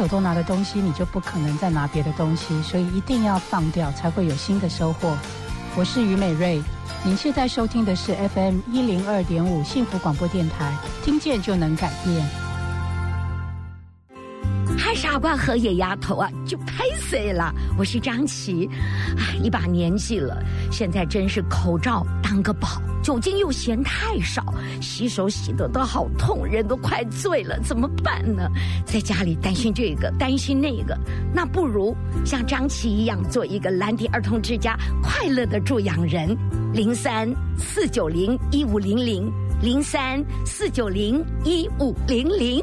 [0.00, 5.14] 手都拿的东西，你就不可能再拿别的东西，所以一定要放掉，才会有新的收获。
[5.76, 6.62] 我是于美瑞，
[7.04, 12.26] 您现在收听的是 FM 一零二点五幸福广播电台，听见就能改变。
[14.78, 16.56] 还，傻瓜和野丫头啊，就
[17.10, 17.52] 拍死了！
[17.76, 18.70] 我是张琪，
[19.18, 28.48] 哎，一把年纪了，现在真是口罩当个宝，酒精又嫌太少，洗手洗得都好痛，人都快醉了，怎么办呢？
[28.84, 30.96] 在家里担心这个，担心那个，
[31.34, 36.36] 那不如像张琪一样，做一个蓝迪儿童之家快乐的助养人。
[36.72, 39.28] 零三四九零一五零零，
[39.60, 42.62] 零三四九零一五零零。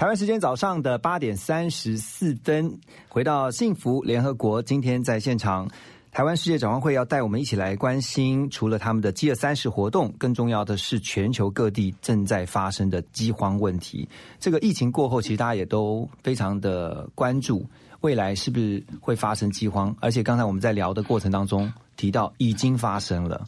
[0.00, 2.80] 台湾时间早上的八点三十四分，
[3.10, 4.62] 回到幸福联合国。
[4.62, 5.68] 今天在现场，
[6.10, 14.08] 台湾世界展望会要带我们一起来关心，除了他们的饥饿三十活动，更重要的是全球各地正在发生的饥荒问题。
[14.38, 17.66] 这个疫情过后，其实大家也都非常的关注，
[18.00, 19.94] 未来是不是会发生饥荒？
[20.00, 23.46] 而且刚才我们在聊的过程当中提到，已经发生了。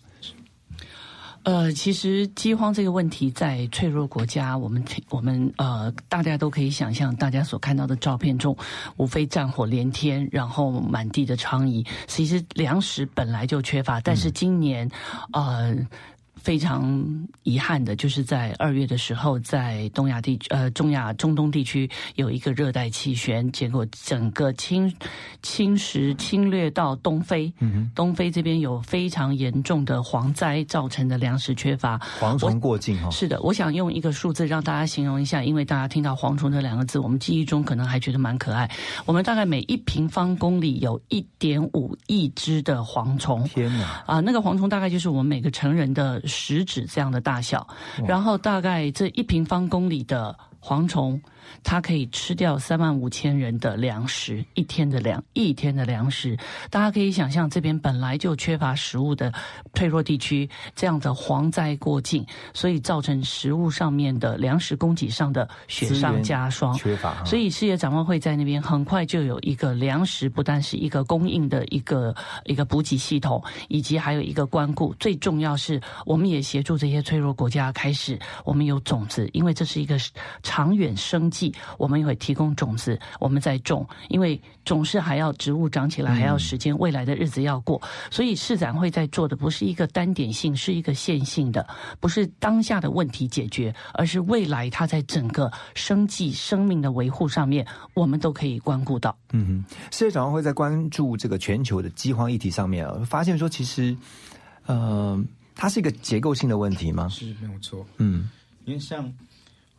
[1.44, 8.56] 呃，其实饥荒这个问题在脆弱国家，我们我们呃，大家都可以想象，大家所看到的照片中，
[8.96, 11.86] 无非战火连天，然后满地的疮痍。
[12.06, 14.90] 其实粮食本来就缺乏，但是今年，
[15.32, 15.76] 呃。
[16.42, 17.00] 非常
[17.44, 24.92] 遗憾的，就是在二月的时候，在东亚地呃中亚中东地区有一个热带气旋，结果整个侵
[25.40, 33.10] 侵蚀侵略到东非，嗯东非这边有非常严重的蝗灾造成的粮食缺乏，蝗虫过境哈、哦。
[33.12, 38.68] 是的，我想用一个数字让大家形容一下，因为大家听到蝗虫这两个字，我们记忆中可能还觉得蛮可爱。
[39.06, 44.02] 我们大概每一平方公里有一点五亿只的蝗虫，天哪！
[44.06, 46.20] 啊，那个蝗虫大概就是我们每个成人的。
[46.32, 47.66] 食指这样的大小，
[48.08, 51.20] 然后大概这一平方公里的蝗虫，
[51.62, 56.36] 它可以吃掉三万五千人的粮食，一天的粮，一天的粮食。
[56.70, 59.32] 大家可以想象，这边本来就缺乏食物的
[59.74, 67.24] 脆弱地区，这样的蝗灾过境，所以造成食物上面的粮食供给上的雪上加霜，缺乏。
[67.24, 72.14] 所以世界展望会在那边很快就有一个粮食，不但是一个供应的一个
[72.44, 74.94] 一个补给系统，以及还有一个关顾。
[75.00, 79.96] 最重要是，我们也协助这些脆弱国家开始，我们有种子，因为这是一个
[80.42, 87.80] 长远生计，我们也会提供种子，我们在种，因为总是还要植物长起来，还要时间，未来的日子要过，
[88.10, 91.66] 所以市展会在做的不是一个单点性，是一个线性的，
[91.98, 99.16] 不是当下的问题解决，而是未来它在整个生计、生命的维护上面，我们都可以关顾到。
[99.32, 103.96] 嗯哼，世界展望会在关注这个全球的饥荒议题上面啊，发现说其实。
[104.66, 105.20] 呃，
[105.56, 107.08] 它是一个结构性的问题吗？
[107.08, 107.84] 是没有错。
[107.96, 108.30] 嗯，
[108.64, 109.12] 因为像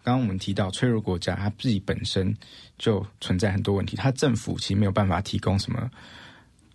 [0.03, 2.35] 刚刚我们提到脆弱国家，它自己本身
[2.77, 5.89] 就存在很多问题，它政府其实没有办法提供什么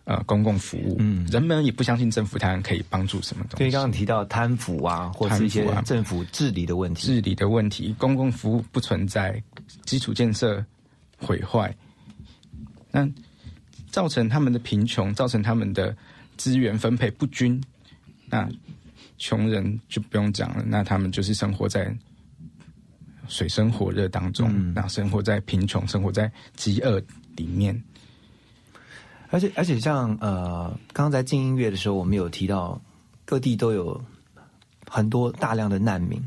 [0.05, 3.57] 呃公共服务，嗯，人们也不相信政府它可以帮助什么东西。
[3.59, 7.07] 所以刚刚提到贪腐啊，或是一些政府治理的问题。
[7.07, 9.41] 治理的问题，公共服务不存在，
[9.85, 10.65] 基础建设
[11.19, 11.77] 毁坏，
[12.91, 13.07] 那
[13.91, 15.95] 造成他们的贫穷，造成他们的
[16.39, 17.63] 资源分配不均。
[18.31, 18.49] 那
[19.19, 21.95] 穷人就不用讲了，那他们就是生活在
[23.29, 27.01] 水深火热当中，那、生活在贫穷，生活在饥饿
[27.37, 27.81] 里面。
[29.31, 32.81] 而且而且像呃，刚刚在进音乐的时候，我们有提到
[33.27, 34.03] 各地都有
[34.89, 36.19] 很多大量的难民，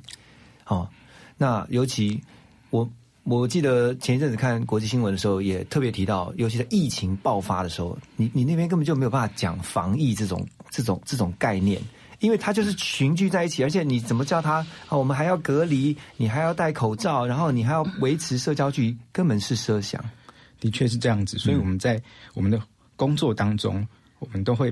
[0.68, 0.88] 哦，
[1.36, 2.22] 那尤其
[2.70, 2.88] 我
[3.24, 11.82] 我记得前一阵子看国际新闻的时候，也特别提到，尤其在疫情爆发的时候，你你那边根本就没有办法讲防疫这种这种这种概念。
[12.22, 14.66] 因为他就是群聚在一起，而且你怎么叫他？
[14.90, 20.02] 我们还要隔离，你还要戴口罩，然后你还要维持社交距离，根本是设想。
[20.60, 22.00] 的确是这样子，所以我们在
[22.36, 22.62] 我们的
[22.96, 23.86] 工作当中，
[24.20, 24.72] 我们都会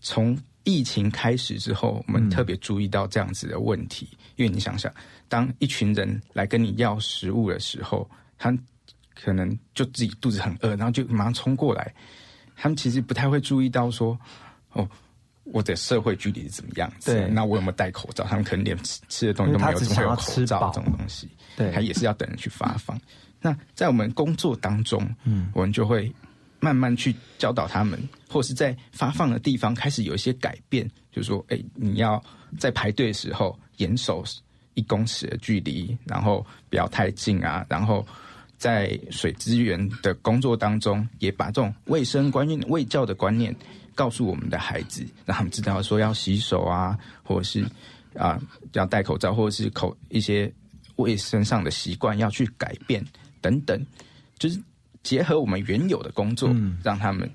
[0.00, 4.08] 从疫情开始之后，我们特别注意到这样子的问题。
[4.36, 4.92] 因为你想想，
[5.28, 8.08] 当一群人来跟你要食物的时候，
[8.38, 8.56] 他
[9.20, 11.92] 可能就自己肚子很饿，然后就马上冲过来，
[12.54, 14.16] 他们其实不太会注意到说，
[14.74, 14.88] 哦。
[15.44, 17.12] 我的社会距离是怎么样子？
[17.12, 18.24] 对那我有没有戴口罩？
[18.24, 21.28] 他们可能连吃吃的东西都没有，怎么会有口罩这种东西？
[21.56, 22.98] 对他也是要等人去发放。
[23.40, 26.10] 那在我们工作当中，嗯，我们就会
[26.60, 32.22] 慢慢去教导他们，或是在发放的地方开始有一些改变，就是说，哎，你要
[32.58, 34.24] 在排队的时候严守
[34.72, 38.04] 一公尺的距离，然后不要太近啊，然后
[38.56, 43.54] 在水资源的工作当中，也把这种卫生观念、卫教的观念
[43.94, 47.64] 告诉我们的孩子，让他们知道说要洗手啊，或者是
[48.16, 48.40] 啊
[48.72, 50.52] 要戴口罩，或者是口一些
[50.96, 53.04] 卫生上的习惯要去改变
[53.40, 53.80] 等等，
[54.38, 54.60] 就是
[55.02, 57.30] 结合我们原有的工作，让他们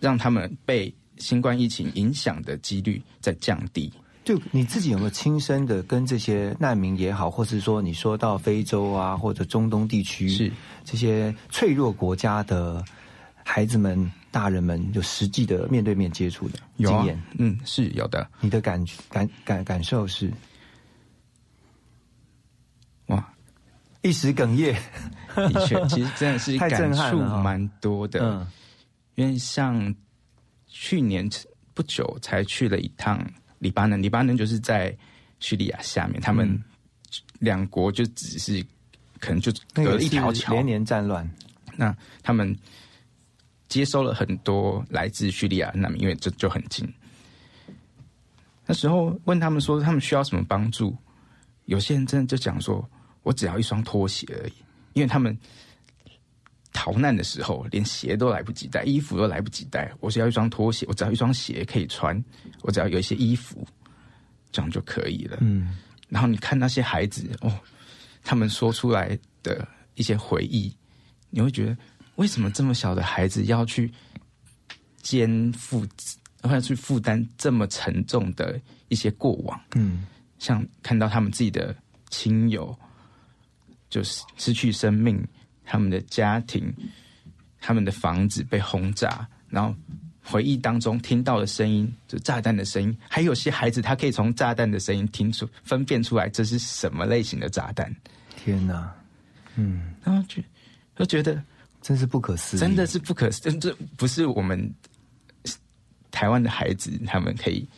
[0.00, 3.92] 让他们被新冠疫情影响的几率在降低。
[4.24, 10.52] 就你自己有没有亲身的跟这些难民也好，或是说你说到非洲啊或者中东地区是。
[10.84, 12.84] 这些脆弱国家的
[13.44, 17.22] 孩子们、大人们有实际的面对面接触的经验？
[17.38, 18.28] 嗯，是有的。
[18.40, 20.32] 你的感感感感受是？
[23.06, 23.32] 哇，
[24.00, 24.74] 一时哽咽。
[25.36, 28.20] 的确，其实真的是 太感触震撼了蛮多的。
[28.24, 28.46] 嗯
[29.14, 29.94] 因为像
[30.66, 31.28] 去年
[31.74, 33.22] 不久才去了一趟
[33.58, 34.96] 黎巴嫩，黎巴嫩就是在
[35.38, 36.64] 叙利亚下面，他们嗯
[37.38, 38.64] 两国就只是
[39.20, 41.30] 可能就隔了一条桥，连年战乱，
[41.76, 42.56] 那他们
[43.72, 46.86] 接收了很多来自叙利亚的难民，因为这就很近。
[48.66, 50.94] 那时候问他们说他们需要什么帮助，
[51.64, 52.86] 有些人真的就讲说，
[53.22, 54.52] 我只要一双拖鞋而已，
[54.92, 55.36] 因为他们
[56.70, 62.22] 逃难的时候连鞋都来不及带，衣服都来不及带，我只要一双拖鞋，我只要一双鞋可以穿，
[62.60, 63.66] 我只要有一些衣服，
[64.52, 65.38] 这样就可以了。
[65.40, 65.78] 嗯，
[66.10, 67.50] 然后你看那些孩子哦，
[68.22, 70.74] 他们说出来的一些回忆，
[71.30, 71.76] 你会觉得
[72.16, 73.90] 为什么这么小的孩子要去
[75.00, 75.86] 肩负，
[76.42, 79.60] 要去负担这么沉重的一些过往？
[79.74, 80.06] 嗯，
[80.38, 81.74] 像看到他们自己的
[82.10, 82.76] 亲友，
[83.88, 85.22] 就是失去生命，
[85.64, 86.72] 他们的家庭，
[87.60, 89.74] 他们的房子被轰炸，然后
[90.22, 97.94] 回忆当中听到的声音，就炸弹的声音，还有些孩子他可以从炸弹的声音听出分辨出来这是什么类型的炸弹，
[98.36, 98.94] 天哪，
[99.56, 100.42] 嗯，然后就
[100.96, 101.42] 就觉得
[101.82, 104.72] 真是不可思议，真的是不可思，这不是我们
[106.10, 107.68] 台湾的孩子他们可以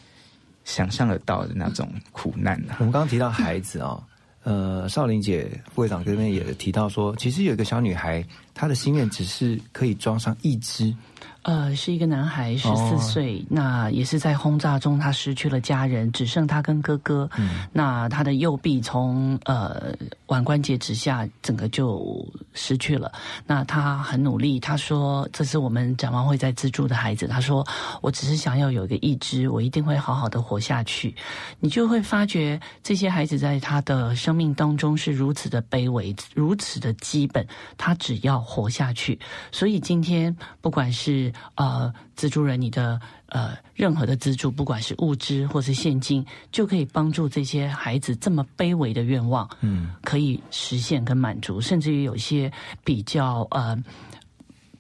[0.65, 2.77] 想象得到的那种苦难啊。
[2.79, 4.07] 我们刚刚提到孩子啊、
[4.43, 8.25] 呃，少林姐副会长这边也提到说，其实有一个小女孩，
[8.55, 10.95] 她的心愿只是可以装上一只，
[11.43, 17.29] 呃，是一个男孩，十哦四岁，那也是在轰炸中，他失去了家人，只剩他跟哥哥。
[17.37, 19.93] 嗯那他的右臂从呃
[20.27, 23.13] 腕关节之下，整个就失去了。
[23.47, 27.27] 那他很努力，他说这是我们展望会在资助的孩子。
[27.27, 27.67] 他说
[28.01, 31.15] 我只是想要有一个义肢，我一定会好好的活下去。
[31.61, 37.47] 你就会发觉这些孩子在他的生命当中是如此的卑微，如此的基本，
[37.77, 39.19] 他只要活下去。
[39.51, 52.53] 所以今天不管是呃资助人你的呃任何的资助，不管是物资或是现金，就可以帮助这些孩子这么卑微的愿望，嗯，可以实现跟满足，甚至于有些
[52.85, 53.77] 比较呃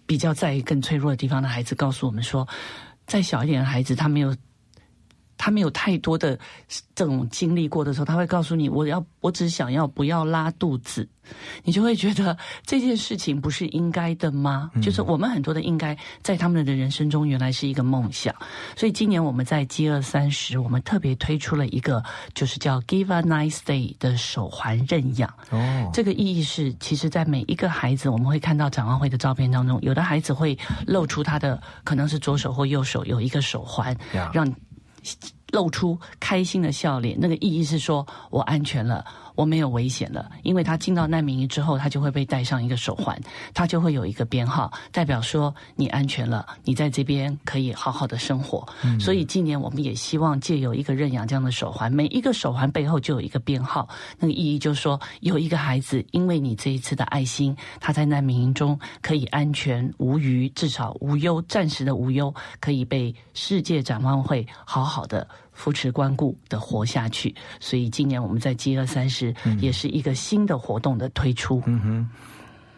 [0.06, 2.46] 比较在更脆弱的地方的孩子，告诉我们说，
[3.06, 4.36] 再小一点的孩子，他没有
[5.37, 6.39] 他没有太多的
[6.95, 11.09] 这种经历过的时候，他会告诉你：“我要，我只想要不要拉肚子。”
[11.64, 14.70] 你就会觉得这件事情不是应该的吗？
[14.82, 18.35] 就是我们很多的应该在他们的人生中原来是一个梦想。
[18.76, 22.05] 所以今年我们在饥饿三十，我们特别推出了一个
[22.35, 25.32] 就是叫 “Give a Nice Day” 的手环认养。
[25.49, 33.97] 哦，这个意义是，其实，在每一个孩子，我们会看到展望会的照片当中，有的孩子会露出他的可能是左手或右手有一个手环，
[34.30, 34.47] 让
[35.52, 37.16] 露出开心的笑脸。
[37.20, 39.05] 那个意义是说我安全了。
[39.35, 43.18] 我没有危险了，因为他进到难民营之后，他就会被戴上一个手环，
[43.53, 48.66] 他就会有一个编号，代表说你安全了，你在这边可以好好的生活。
[49.01, 65.26] 所以今年我们也希望借由一个认养这样的手环，每一个手环背后就有一个编号，那个意义就是说，有一个孩子因为你这一次的爱心，他在难民营中可以安全无虞，至少无忧，暂时的无忧，可以被世界展望会好好的。
[65.55, 71.62] 扶持关顾的活下去，所以今年我们在饥饿三十也是一个新的活动的推出。
[71.64, 72.09] 嗯哼，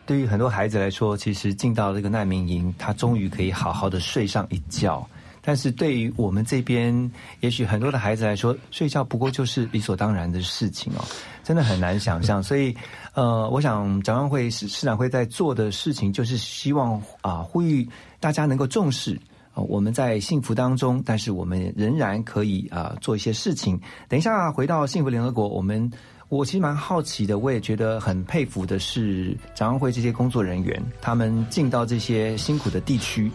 [0.07, 5.05] 对于很多孩子来说，其实进到这个难民营，他终于可以好好的睡上一觉。
[5.49, 7.09] 但是对于我们这边，
[7.39, 11.05] 也许很多的孩子来说，睡觉不过就是理所当然的事情哦，
[11.45, 12.43] 真的很难想象。
[12.45, 12.77] 所以，
[13.15, 19.17] 呃，我想展望会市市长会在做的事情，就是希望啊，呼吁大家能够重视。
[19.63, 23.81] 我们在幸福当中，但是我们仍然可以啊做一些事情。
[24.09, 25.91] 等一下回到幸福联合国，我们
[26.29, 33.31] 我其实蛮好奇的，我也觉得很佩服的是展望会这些工作人员，他们进到这些辛苦的地区，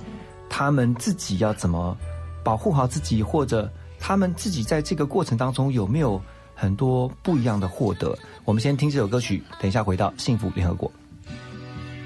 [0.50, 1.98] 他们自己要怎么
[2.44, 6.22] 保护好自己，或者他们自己在这个过程当中有没有
[6.54, 8.16] 很多不一样的获得？
[8.46, 10.92] 我们先听这首歌曲，等一下回到幸福联合国。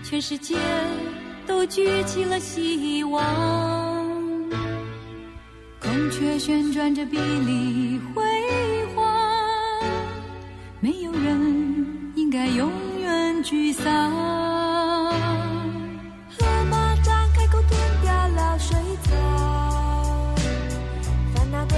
[0.04, 0.56] 全世界
[1.48, 3.95] 都举起了希望。
[5.96, 8.22] 孔雀旋转着碧丽辉
[8.94, 9.02] 煌，
[10.82, 12.70] 没有人应该永
[13.00, 14.12] 远沮丧。
[16.38, 19.16] 河马张开口吞掉了水草，
[21.34, 21.78] 烦恼都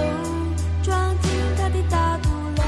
[0.81, 2.67] 装进它的大肚量。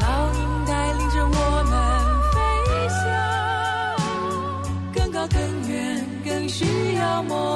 [0.00, 1.76] 老鹰带领着我们
[2.32, 2.38] 飞
[2.88, 3.04] 翔，
[4.94, 5.38] 更高更
[5.70, 7.55] 远，更需要梦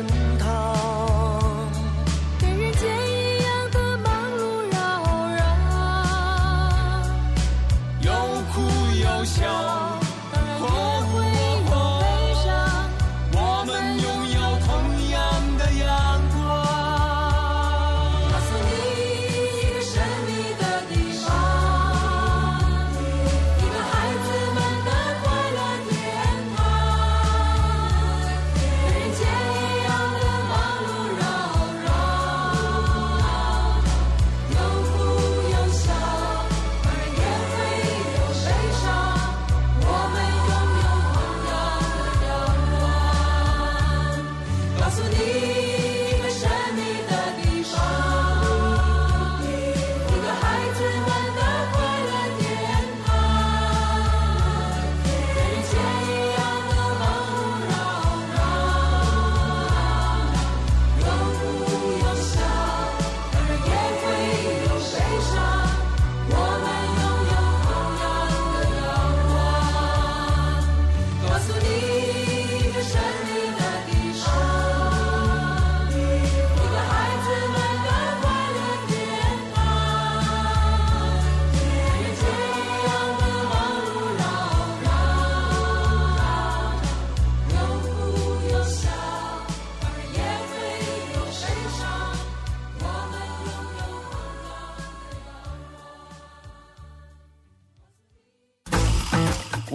[9.31, 9.80] 笑，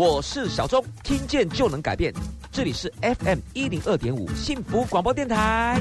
[0.08, 2.14] 我是小钟，听见就能改变。
[2.52, 5.80] 这里是 FM 一零二点五幸福广播电台。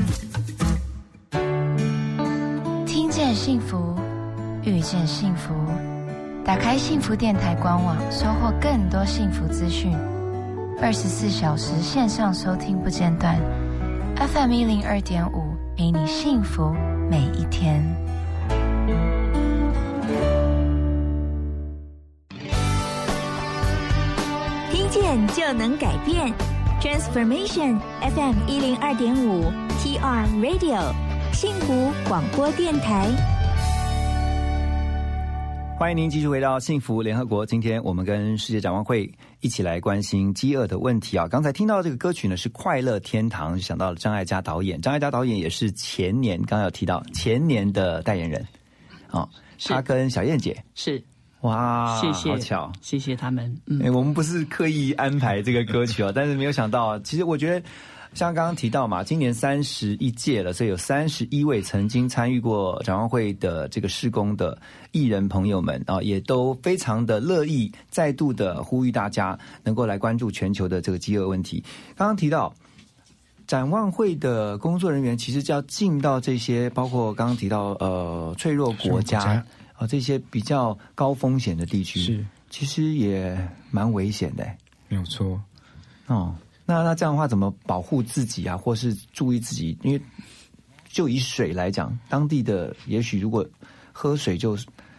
[2.87, 3.95] 听见幸福，
[4.63, 5.53] 遇见幸福。
[6.43, 9.95] 打开幸福电台官网，收获更多幸福资讯。
[10.81, 13.39] 二十四小时线上收听不间断
[14.15, 16.73] ，FM 一零二点五，陪你幸福
[17.11, 18.04] 每一天。
[25.35, 26.33] 就能改变
[26.79, 30.81] ，Transformation FM 一零二点五 TR Radio
[31.33, 33.09] 幸福广播电台。
[35.77, 37.45] 欢迎您继续回到幸福联合国。
[37.45, 41.27] 今天我们跟世界展望会一起来关心饥饿的问题啊。
[41.27, 44.79] 刚才听到这个歌曲呢是《快乐天堂》，想到了张艾嘉导演。
[44.79, 48.47] 张艾嘉导演也是前年刚刚有提到前年的代言人
[49.11, 49.27] 啊，
[49.65, 51.03] 他跟小燕姐是
[51.45, 53.55] 哇，谢谢，好巧，谢谢他们。
[53.65, 57.65] 嗯，我们不是刻意安排这个歌曲哦，但是没有想到，其实我觉得。
[58.13, 64.57] 像刚刚提到嘛，今年三十一届了，所以有三十一位曾经参与过展望会的这个施工的
[64.93, 71.61] 艺人朋友们啊，也都非常的乐意再度的呼吁大家能够来关注全球的这个饥饿问题。
[71.97, 72.55] 刚刚提到
[73.47, 79.43] 展望会的工作人员，其实就要进到这些包括刚刚提到呃脆弱国家
[79.77, 83.37] 啊这些比较高风险的地区，是其实也
[83.71, 84.45] 蛮危险的，
[84.87, 85.41] 没有错
[86.07, 86.35] 哦。
[86.65, 89.77] 那那这样的话，怎么保护自己啊，或是注意自己？
[89.83, 90.01] 因为
[90.87, 93.47] 就以水来讲，当地的也许如果
[93.91, 94.57] 喝水就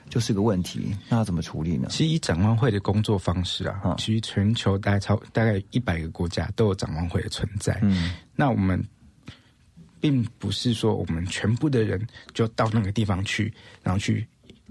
[0.09, 1.89] 就是个问题，那要怎么处理呢？
[1.91, 7.77] 其实以展望会的工作方式啊，其实全球大概超大概一百个国家都有展望会的存在。
[7.83, 8.81] 嗯，那我们
[9.99, 13.53] 并不是说我们全部的人就到那个地方去，
[13.83, 14.25] 然后去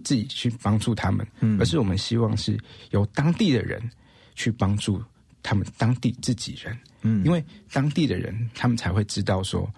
[0.04, 2.60] 自己去帮助他们，嗯，而是我们希望是
[2.92, 3.82] 由当地的人
[4.36, 5.02] 去帮助。
[5.48, 9.72] 他们当地自己人，嗯，因为当地的人，他们才会知道说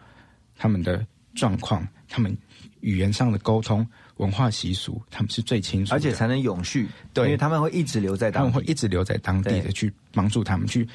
[0.56, 1.06] 他们的
[1.36, 2.34] 状况，他们
[2.80, 6.88] 语言上的沟通、文化习俗，他们是最清楚，而且才能永续。
[7.14, 10.88] 对，因为他们会一直留在，他们会一直留在当地的去帮助他们去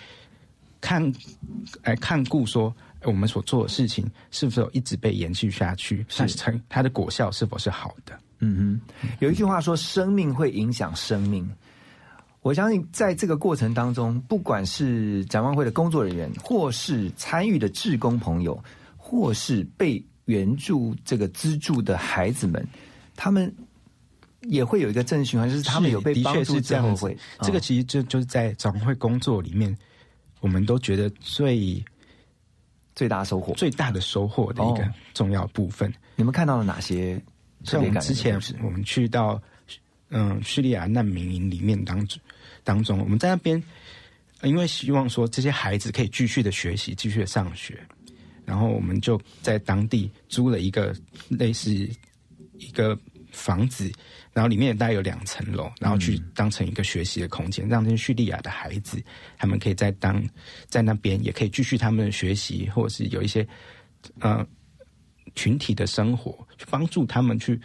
[0.80, 1.12] 看，
[1.82, 8.18] 来看顾说我们所做的事情是否一直被延续下去，是成它的果效是否是好的。
[8.44, 11.48] 嗯哼，有一句话说，生命会影响生命。
[12.40, 18.60] 我相信，在这个过程当中，不管是展望会的工作人员，或是参与的志工朋友，
[18.96, 22.66] 或是被援助这个资助的孩子们，
[23.14, 23.54] 他们
[24.40, 27.16] 也会有一个正循环，就是他们有被帮助之后会。
[27.42, 29.78] 这个其实就就是在展望会工作里面，
[30.40, 31.80] 我们都觉得最
[32.96, 34.84] 最大收获、最大的收获的一个
[35.14, 35.94] 重要部分。
[36.16, 37.22] 你们看到了哪些？
[37.64, 39.40] 像我们之前我们去到
[40.10, 42.20] 嗯叙利亚难民营里面当中。
[42.64, 43.60] 当中，我们在那边，
[44.44, 47.76] 因为希望说这些孩子可以继续的学习，继续的上学，
[48.44, 50.94] 然后我们就在当地租了一个
[51.28, 52.96] 类似一个
[53.32, 53.90] 房子，
[54.32, 59.02] 然后里面大概有两层楼，然后去当成一个学习的空间，让这些叙利亚的孩子，
[59.36, 60.22] 他们可以在当
[60.68, 63.44] 在那边也可以继续他们的学习，或者是有一些
[64.20, 64.46] 呃
[65.34, 67.60] 群体的生活，去帮助他们去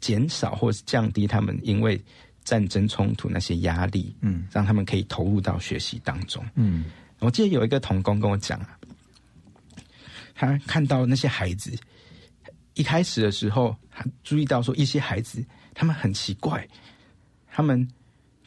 [0.00, 2.00] 减少或是降低他们因为。
[2.44, 6.86] 战争冲突那些压力，嗯，让他们可以投入到学习当中，嗯。
[7.20, 8.76] 我记得有一个童工跟我讲啊，
[10.34, 11.72] 他看到那些孩子
[12.74, 15.40] 一开始的时候，他注意到说一些孩子
[15.72, 16.68] 他们很奇怪，
[17.46, 17.88] 他们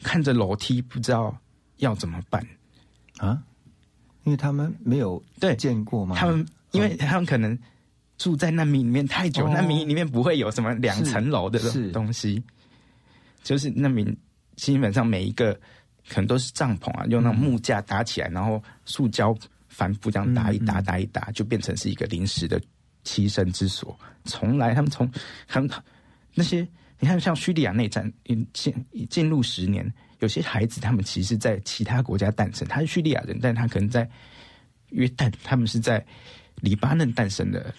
[0.02, 1.34] 看着楼梯不知道
[1.78, 2.46] 要怎么办
[3.16, 3.42] 啊，
[4.24, 6.14] 因为他们没有对见过吗？
[6.18, 7.58] 他们因为他们可能
[8.18, 11.58] 住在难民里面太久，难民里面不会有什么两层楼的
[11.92, 12.42] 东西。
[13.42, 14.16] 就是难民
[14.56, 15.54] 基本上每一个
[16.08, 19.36] 可能都是帐篷啊，用那种木架搭起来，然后塑胶
[19.68, 22.60] 帆布这样搭一搭搭一搭，就变成是一个临时的
[23.04, 23.96] 栖身之所。
[24.24, 25.08] 从来他们从
[25.46, 25.70] 很
[26.34, 26.66] 那些
[26.98, 28.10] 你看，像叙利亚内战
[28.52, 28.74] 进
[29.08, 29.88] 进入十年，
[30.18, 34.08] 有些孩子他们其实，在其他国家诞生，他是叙利亚人，但他可能在
[34.90, 36.04] 约旦，他们是在
[36.56, 37.72] 黎巴嫩诞生的。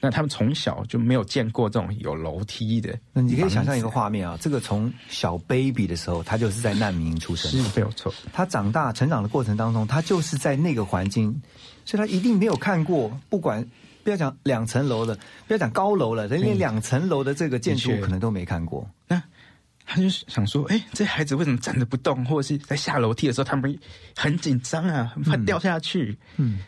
[0.00, 2.96] 那他们从小就没有见过这种有楼梯的。
[3.12, 8.14] 那你可以想象一个画面啊，这个从小 baby 的时候，他就是在难民营出生，是没有错。
[8.32, 11.42] 他长大成长的过程当中，他就是在那个环境，
[11.84, 13.10] 所以他一定没有看过。
[13.28, 13.66] 不管
[14.04, 15.18] 不要讲两层楼了，
[15.48, 18.88] 不要讲高楼了，连两层楼的这个建筑可能都没看过。
[19.08, 19.20] 那
[19.84, 22.24] 他就想说：，哎，这孩子为什么站着不动？
[22.24, 23.76] 或者是在下楼梯的时候，他们
[24.14, 26.16] 很紧张啊，很怕掉下去。
[26.36, 26.60] 嗯，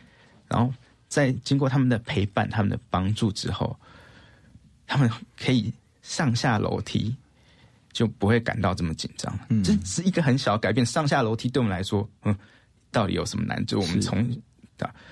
[0.49, 0.75] 然后。
[1.11, 3.77] 在经过他们的陪伴、他们的帮助之后，
[4.87, 7.15] 他们可以上下楼梯，
[7.93, 9.39] 就不会感到这么紧张。
[9.49, 12.35] 嗯，这是一个很小的改变，上下楼梯对我们来说，嗯，
[12.93, 13.65] 到底有什么难？
[13.67, 14.27] 就我们从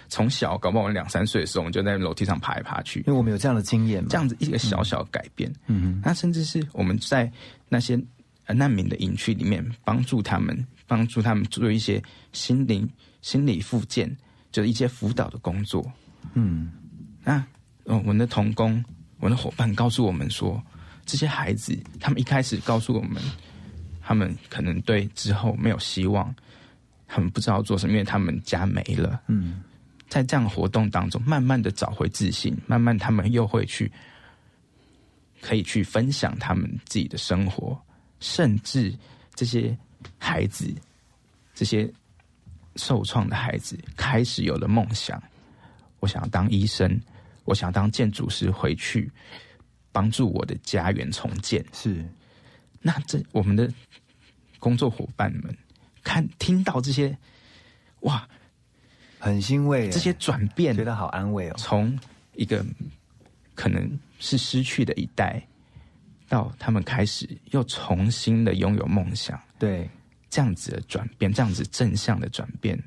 [0.09, 7.31] 从小，搞不好我们两三岁的时候，我们就在楼梯上爬来爬去，因为我们有这样的经验，这样子一个小小的改变，嗯，那甚至是我们在
[7.69, 8.01] 那些
[8.47, 12.89] 难民的营区里面帮助他们，帮助他们做一些心灵
[13.21, 14.17] 心理复健，
[14.51, 15.85] 就是一些辅导的工作，
[16.35, 16.73] 嗯，
[17.23, 17.45] 那
[17.85, 18.85] 我们的童工，
[19.19, 20.63] 我们的伙伴告诉我们说，
[21.05, 23.23] 这些孩子他们一开始告诉我们，
[24.03, 26.35] 他们可能对之后没有希望。
[27.11, 29.19] 他们不知道做什么，因为他们家没了。
[29.29, 29.63] 嗯，
[30.11, 33.91] 在这样的活动当中，慢慢的找回自信，慢慢他们又会去，
[35.41, 37.81] 可以去分享他们自己的生活，
[38.21, 38.95] 甚至
[39.35, 39.75] 这些
[40.19, 40.71] 孩子，
[41.55, 41.91] 这些
[42.79, 45.23] 受创的孩子开始有了梦想。
[46.01, 46.99] 我想要当医生，
[47.45, 49.11] 我想当建筑师，回去
[49.93, 51.63] 帮助我的家园重建。
[51.73, 52.09] 是，
[52.81, 53.71] 那这我们的
[54.59, 55.55] 工作伙伴们。
[56.05, 57.19] 看，听到这些，
[58.01, 58.27] 哇，
[59.19, 59.91] 很欣慰。
[59.91, 61.55] 这些转变，觉得好安慰哦。
[61.59, 61.99] 从
[62.35, 62.65] 一个
[63.55, 65.45] 可能是失去的一代，
[66.29, 69.91] 到他们开始又重新的拥有梦想，对，
[70.31, 72.79] 这样子的转变，这样子正向的转变，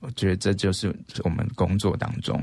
[0.00, 2.42] 我觉得这就是我们工作当中。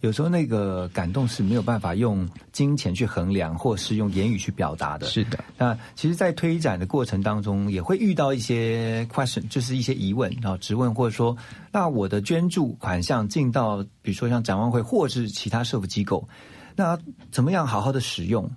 [0.00, 5.08] 有时候那个感动是没有办法用金钱去衡量，或是用言语去表达的。
[5.08, 11.36] 是的，那其实，在推展的过程当中，也会遇到一些 question，就是一些疑问然后质问，或者说，
[11.72, 16.28] 那我的捐助款项进到，比如说像展望会，或是其他社福机构，
[16.76, 16.96] 那
[17.32, 18.48] 怎么样好好的使用？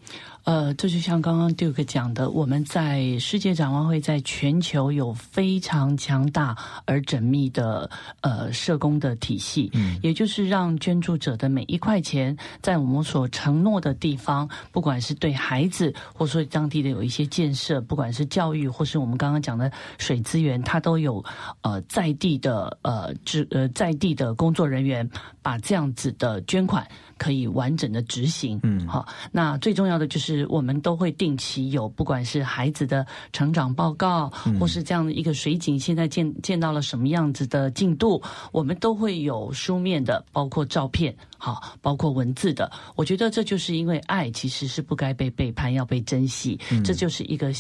[0.44, 7.90] 呃，这就像刚刚 Duke 讲的，我们在世界展望会在全球有非常强大而缜密的
[8.22, 21.24] 呃社工的体系，嗯，也就是让捐助者的每一块钱，在我们所承诺的地方，不管是对孩子，或者说当地的有一些建设，不管是教育，或是我们刚刚讲的水资源，它都有
[21.62, 25.08] 呃在地的呃职呃在地的工作人员
[25.42, 26.88] 把这样子的捐款
[27.22, 30.42] 可以完整的执行，嗯，好，那最重要的就是。
[30.50, 34.28] 我们都会定期有，不管是孩子的成长报告，
[34.60, 42.70] 或是这样的一个水井，现在见见到了什么样子的进度，我们都会有书面的，包括照片，好，包括文字的。
[42.96, 47.54] 我觉得这就是因为爱其实是不该被背叛，要被珍惜，这就是一个。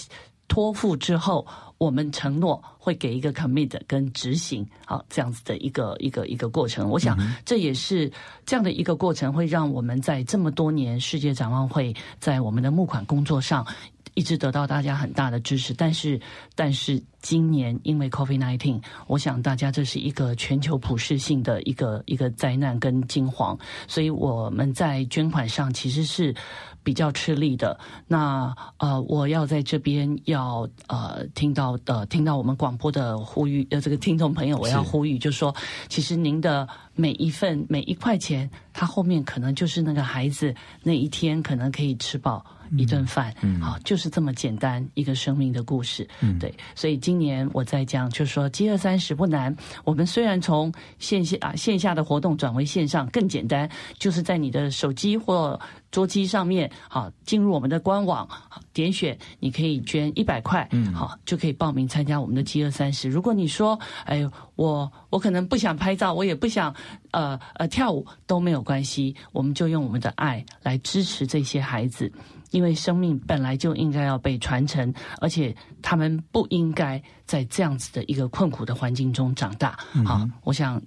[0.52, 1.47] 托付之后，
[1.78, 6.89] 我们承诺会给一个 commit 跟执行，好这样子的一个一个一个过程。
[6.89, 8.12] 我想这也是
[8.45, 13.66] 这样的一个过程，会让我们在这么多年世界展望会在我们的募款工作上
[14.14, 15.74] 一直得到大家很大的支持。
[15.74, 16.20] 但是，
[16.54, 26.36] 但是今年因为 COVID nineteen，我想大家这是一个全球普世性的一个一个灾难跟惊惶，所以我们在捐款上其实是。
[26.84, 35.55] 比较吃力的，那呃，我要在这边要呃听到呃，听到我们广播的呼吁，呃，这个听众朋友，我要呼吁，就说，
[35.89, 40.53] 其实您的每一份每一块钱，它后面可能就是那个孩子
[40.84, 42.45] 那一天可能可以吃饱。
[42.78, 46.07] 一顿饭，好，就是这么简单一个生命的故事，
[46.39, 46.53] 对。
[46.76, 49.55] 所以今年我在讲，就是说，饥饿三十不难。
[49.84, 55.59] 我们虽然从线下啊线下的活动转为线上，更简单，就是在你的手机或
[55.91, 58.28] 桌机上面，好，进入我们的官网，
[58.74, 63.09] 点选，你可以捐一百块，好，就可以报名参加我们的饥饿三十。
[63.09, 66.74] 如果你说，哎呦，我我可能不想拍照，我也不想
[67.11, 72.11] 呃呃跳舞，都没有关系，我们就用我们的爱来支持这些孩子。
[72.52, 79.78] 因为生命本来就应该要被传承，而且他们不应该在这样子的一个困苦的环境中长大。
[80.06, 80.82] 好，我想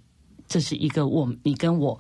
[0.47, 1.99] 这是一个我你跟我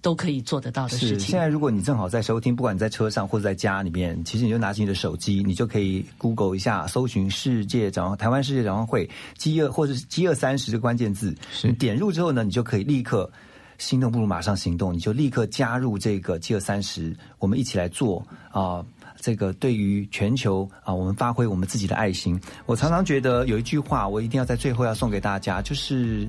[0.00, 1.28] 都可以做得到的事情。
[1.28, 11.36] 现在如果你正好在收听，不管你在车上或者在家里面，其实你就拿起你的手机，你就可以 Google 一下，搜寻“世界展望台湾世界展望会饥饿”或者是“饥饿三十”的关键字。
[11.62, 13.30] 你点入之后呢，你就可以立刻
[13.76, 18.82] 心动不如马上行动，你就立刻加入这个“饥饿三十”，我们一起来做啊。
[19.20, 22.40] 这个对于全球啊，我们发挥我们自己的爱心。
[22.64, 26.26] 我常常觉得有一句话，我一定要在最后要送给大家，就是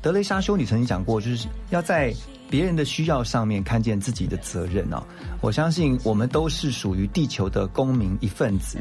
[0.00, 2.14] 德雷莎修女曾经讲过，就是要在
[2.48, 5.02] 别人的需要上面看见自己的责任哦。
[5.40, 8.78] 我相信我们都是属于地球的公民一份子，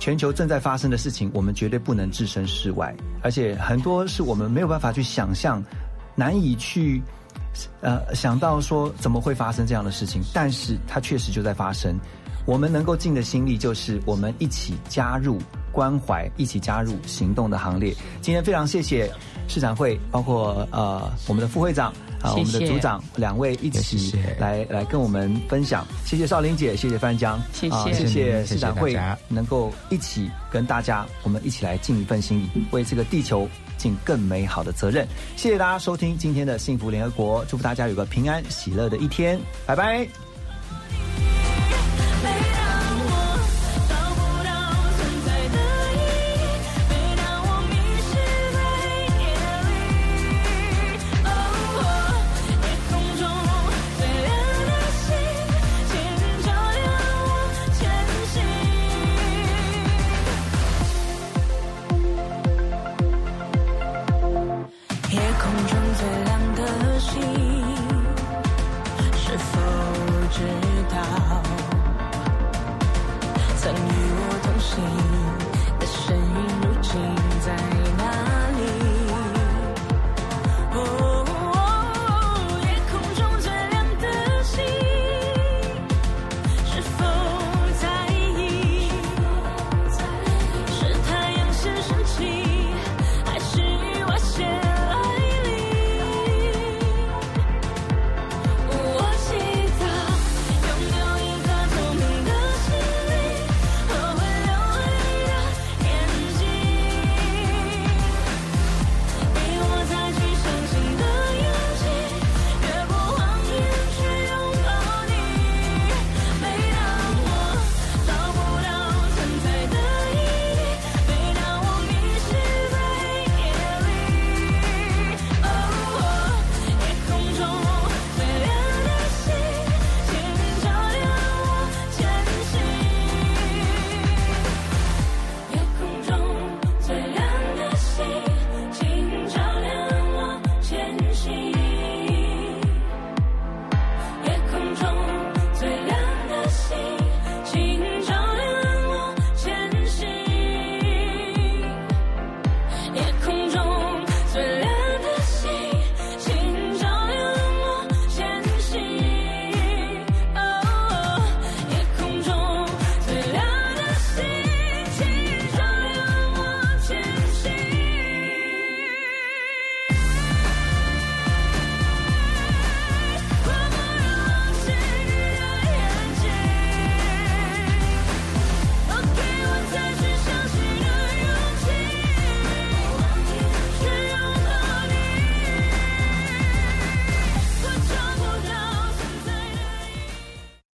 [0.00, 5.62] 全球正在发生的事情，我们绝对不能置身事外，而且很多是我们没有办法去想象，
[6.16, 7.00] 难以去
[7.80, 11.96] 呃想到说怎么会发生这样的事情，但是它确实就在发生。
[12.46, 15.38] 我们能够尽的心力，就是我们一起加入
[15.72, 17.92] 关怀，一起加入行动的行列。
[18.22, 19.10] 今天非常谢谢
[19.48, 21.92] 市长会，包括呃我们的副会长
[22.22, 25.86] 啊、我们的组长两位一起来来跟我们分享。
[26.04, 28.96] 谢谢少林姐，谢谢范江，谢谢啊谢谢市长会
[29.28, 35.06] 能够一起跟大家，我们一起来尽一份心力，为这个地球尽更美好的责任。
[35.36, 40.08] 谢谢大家收听今天的幸福联合国，祝福大家有个平安喜乐的一天，拜拜。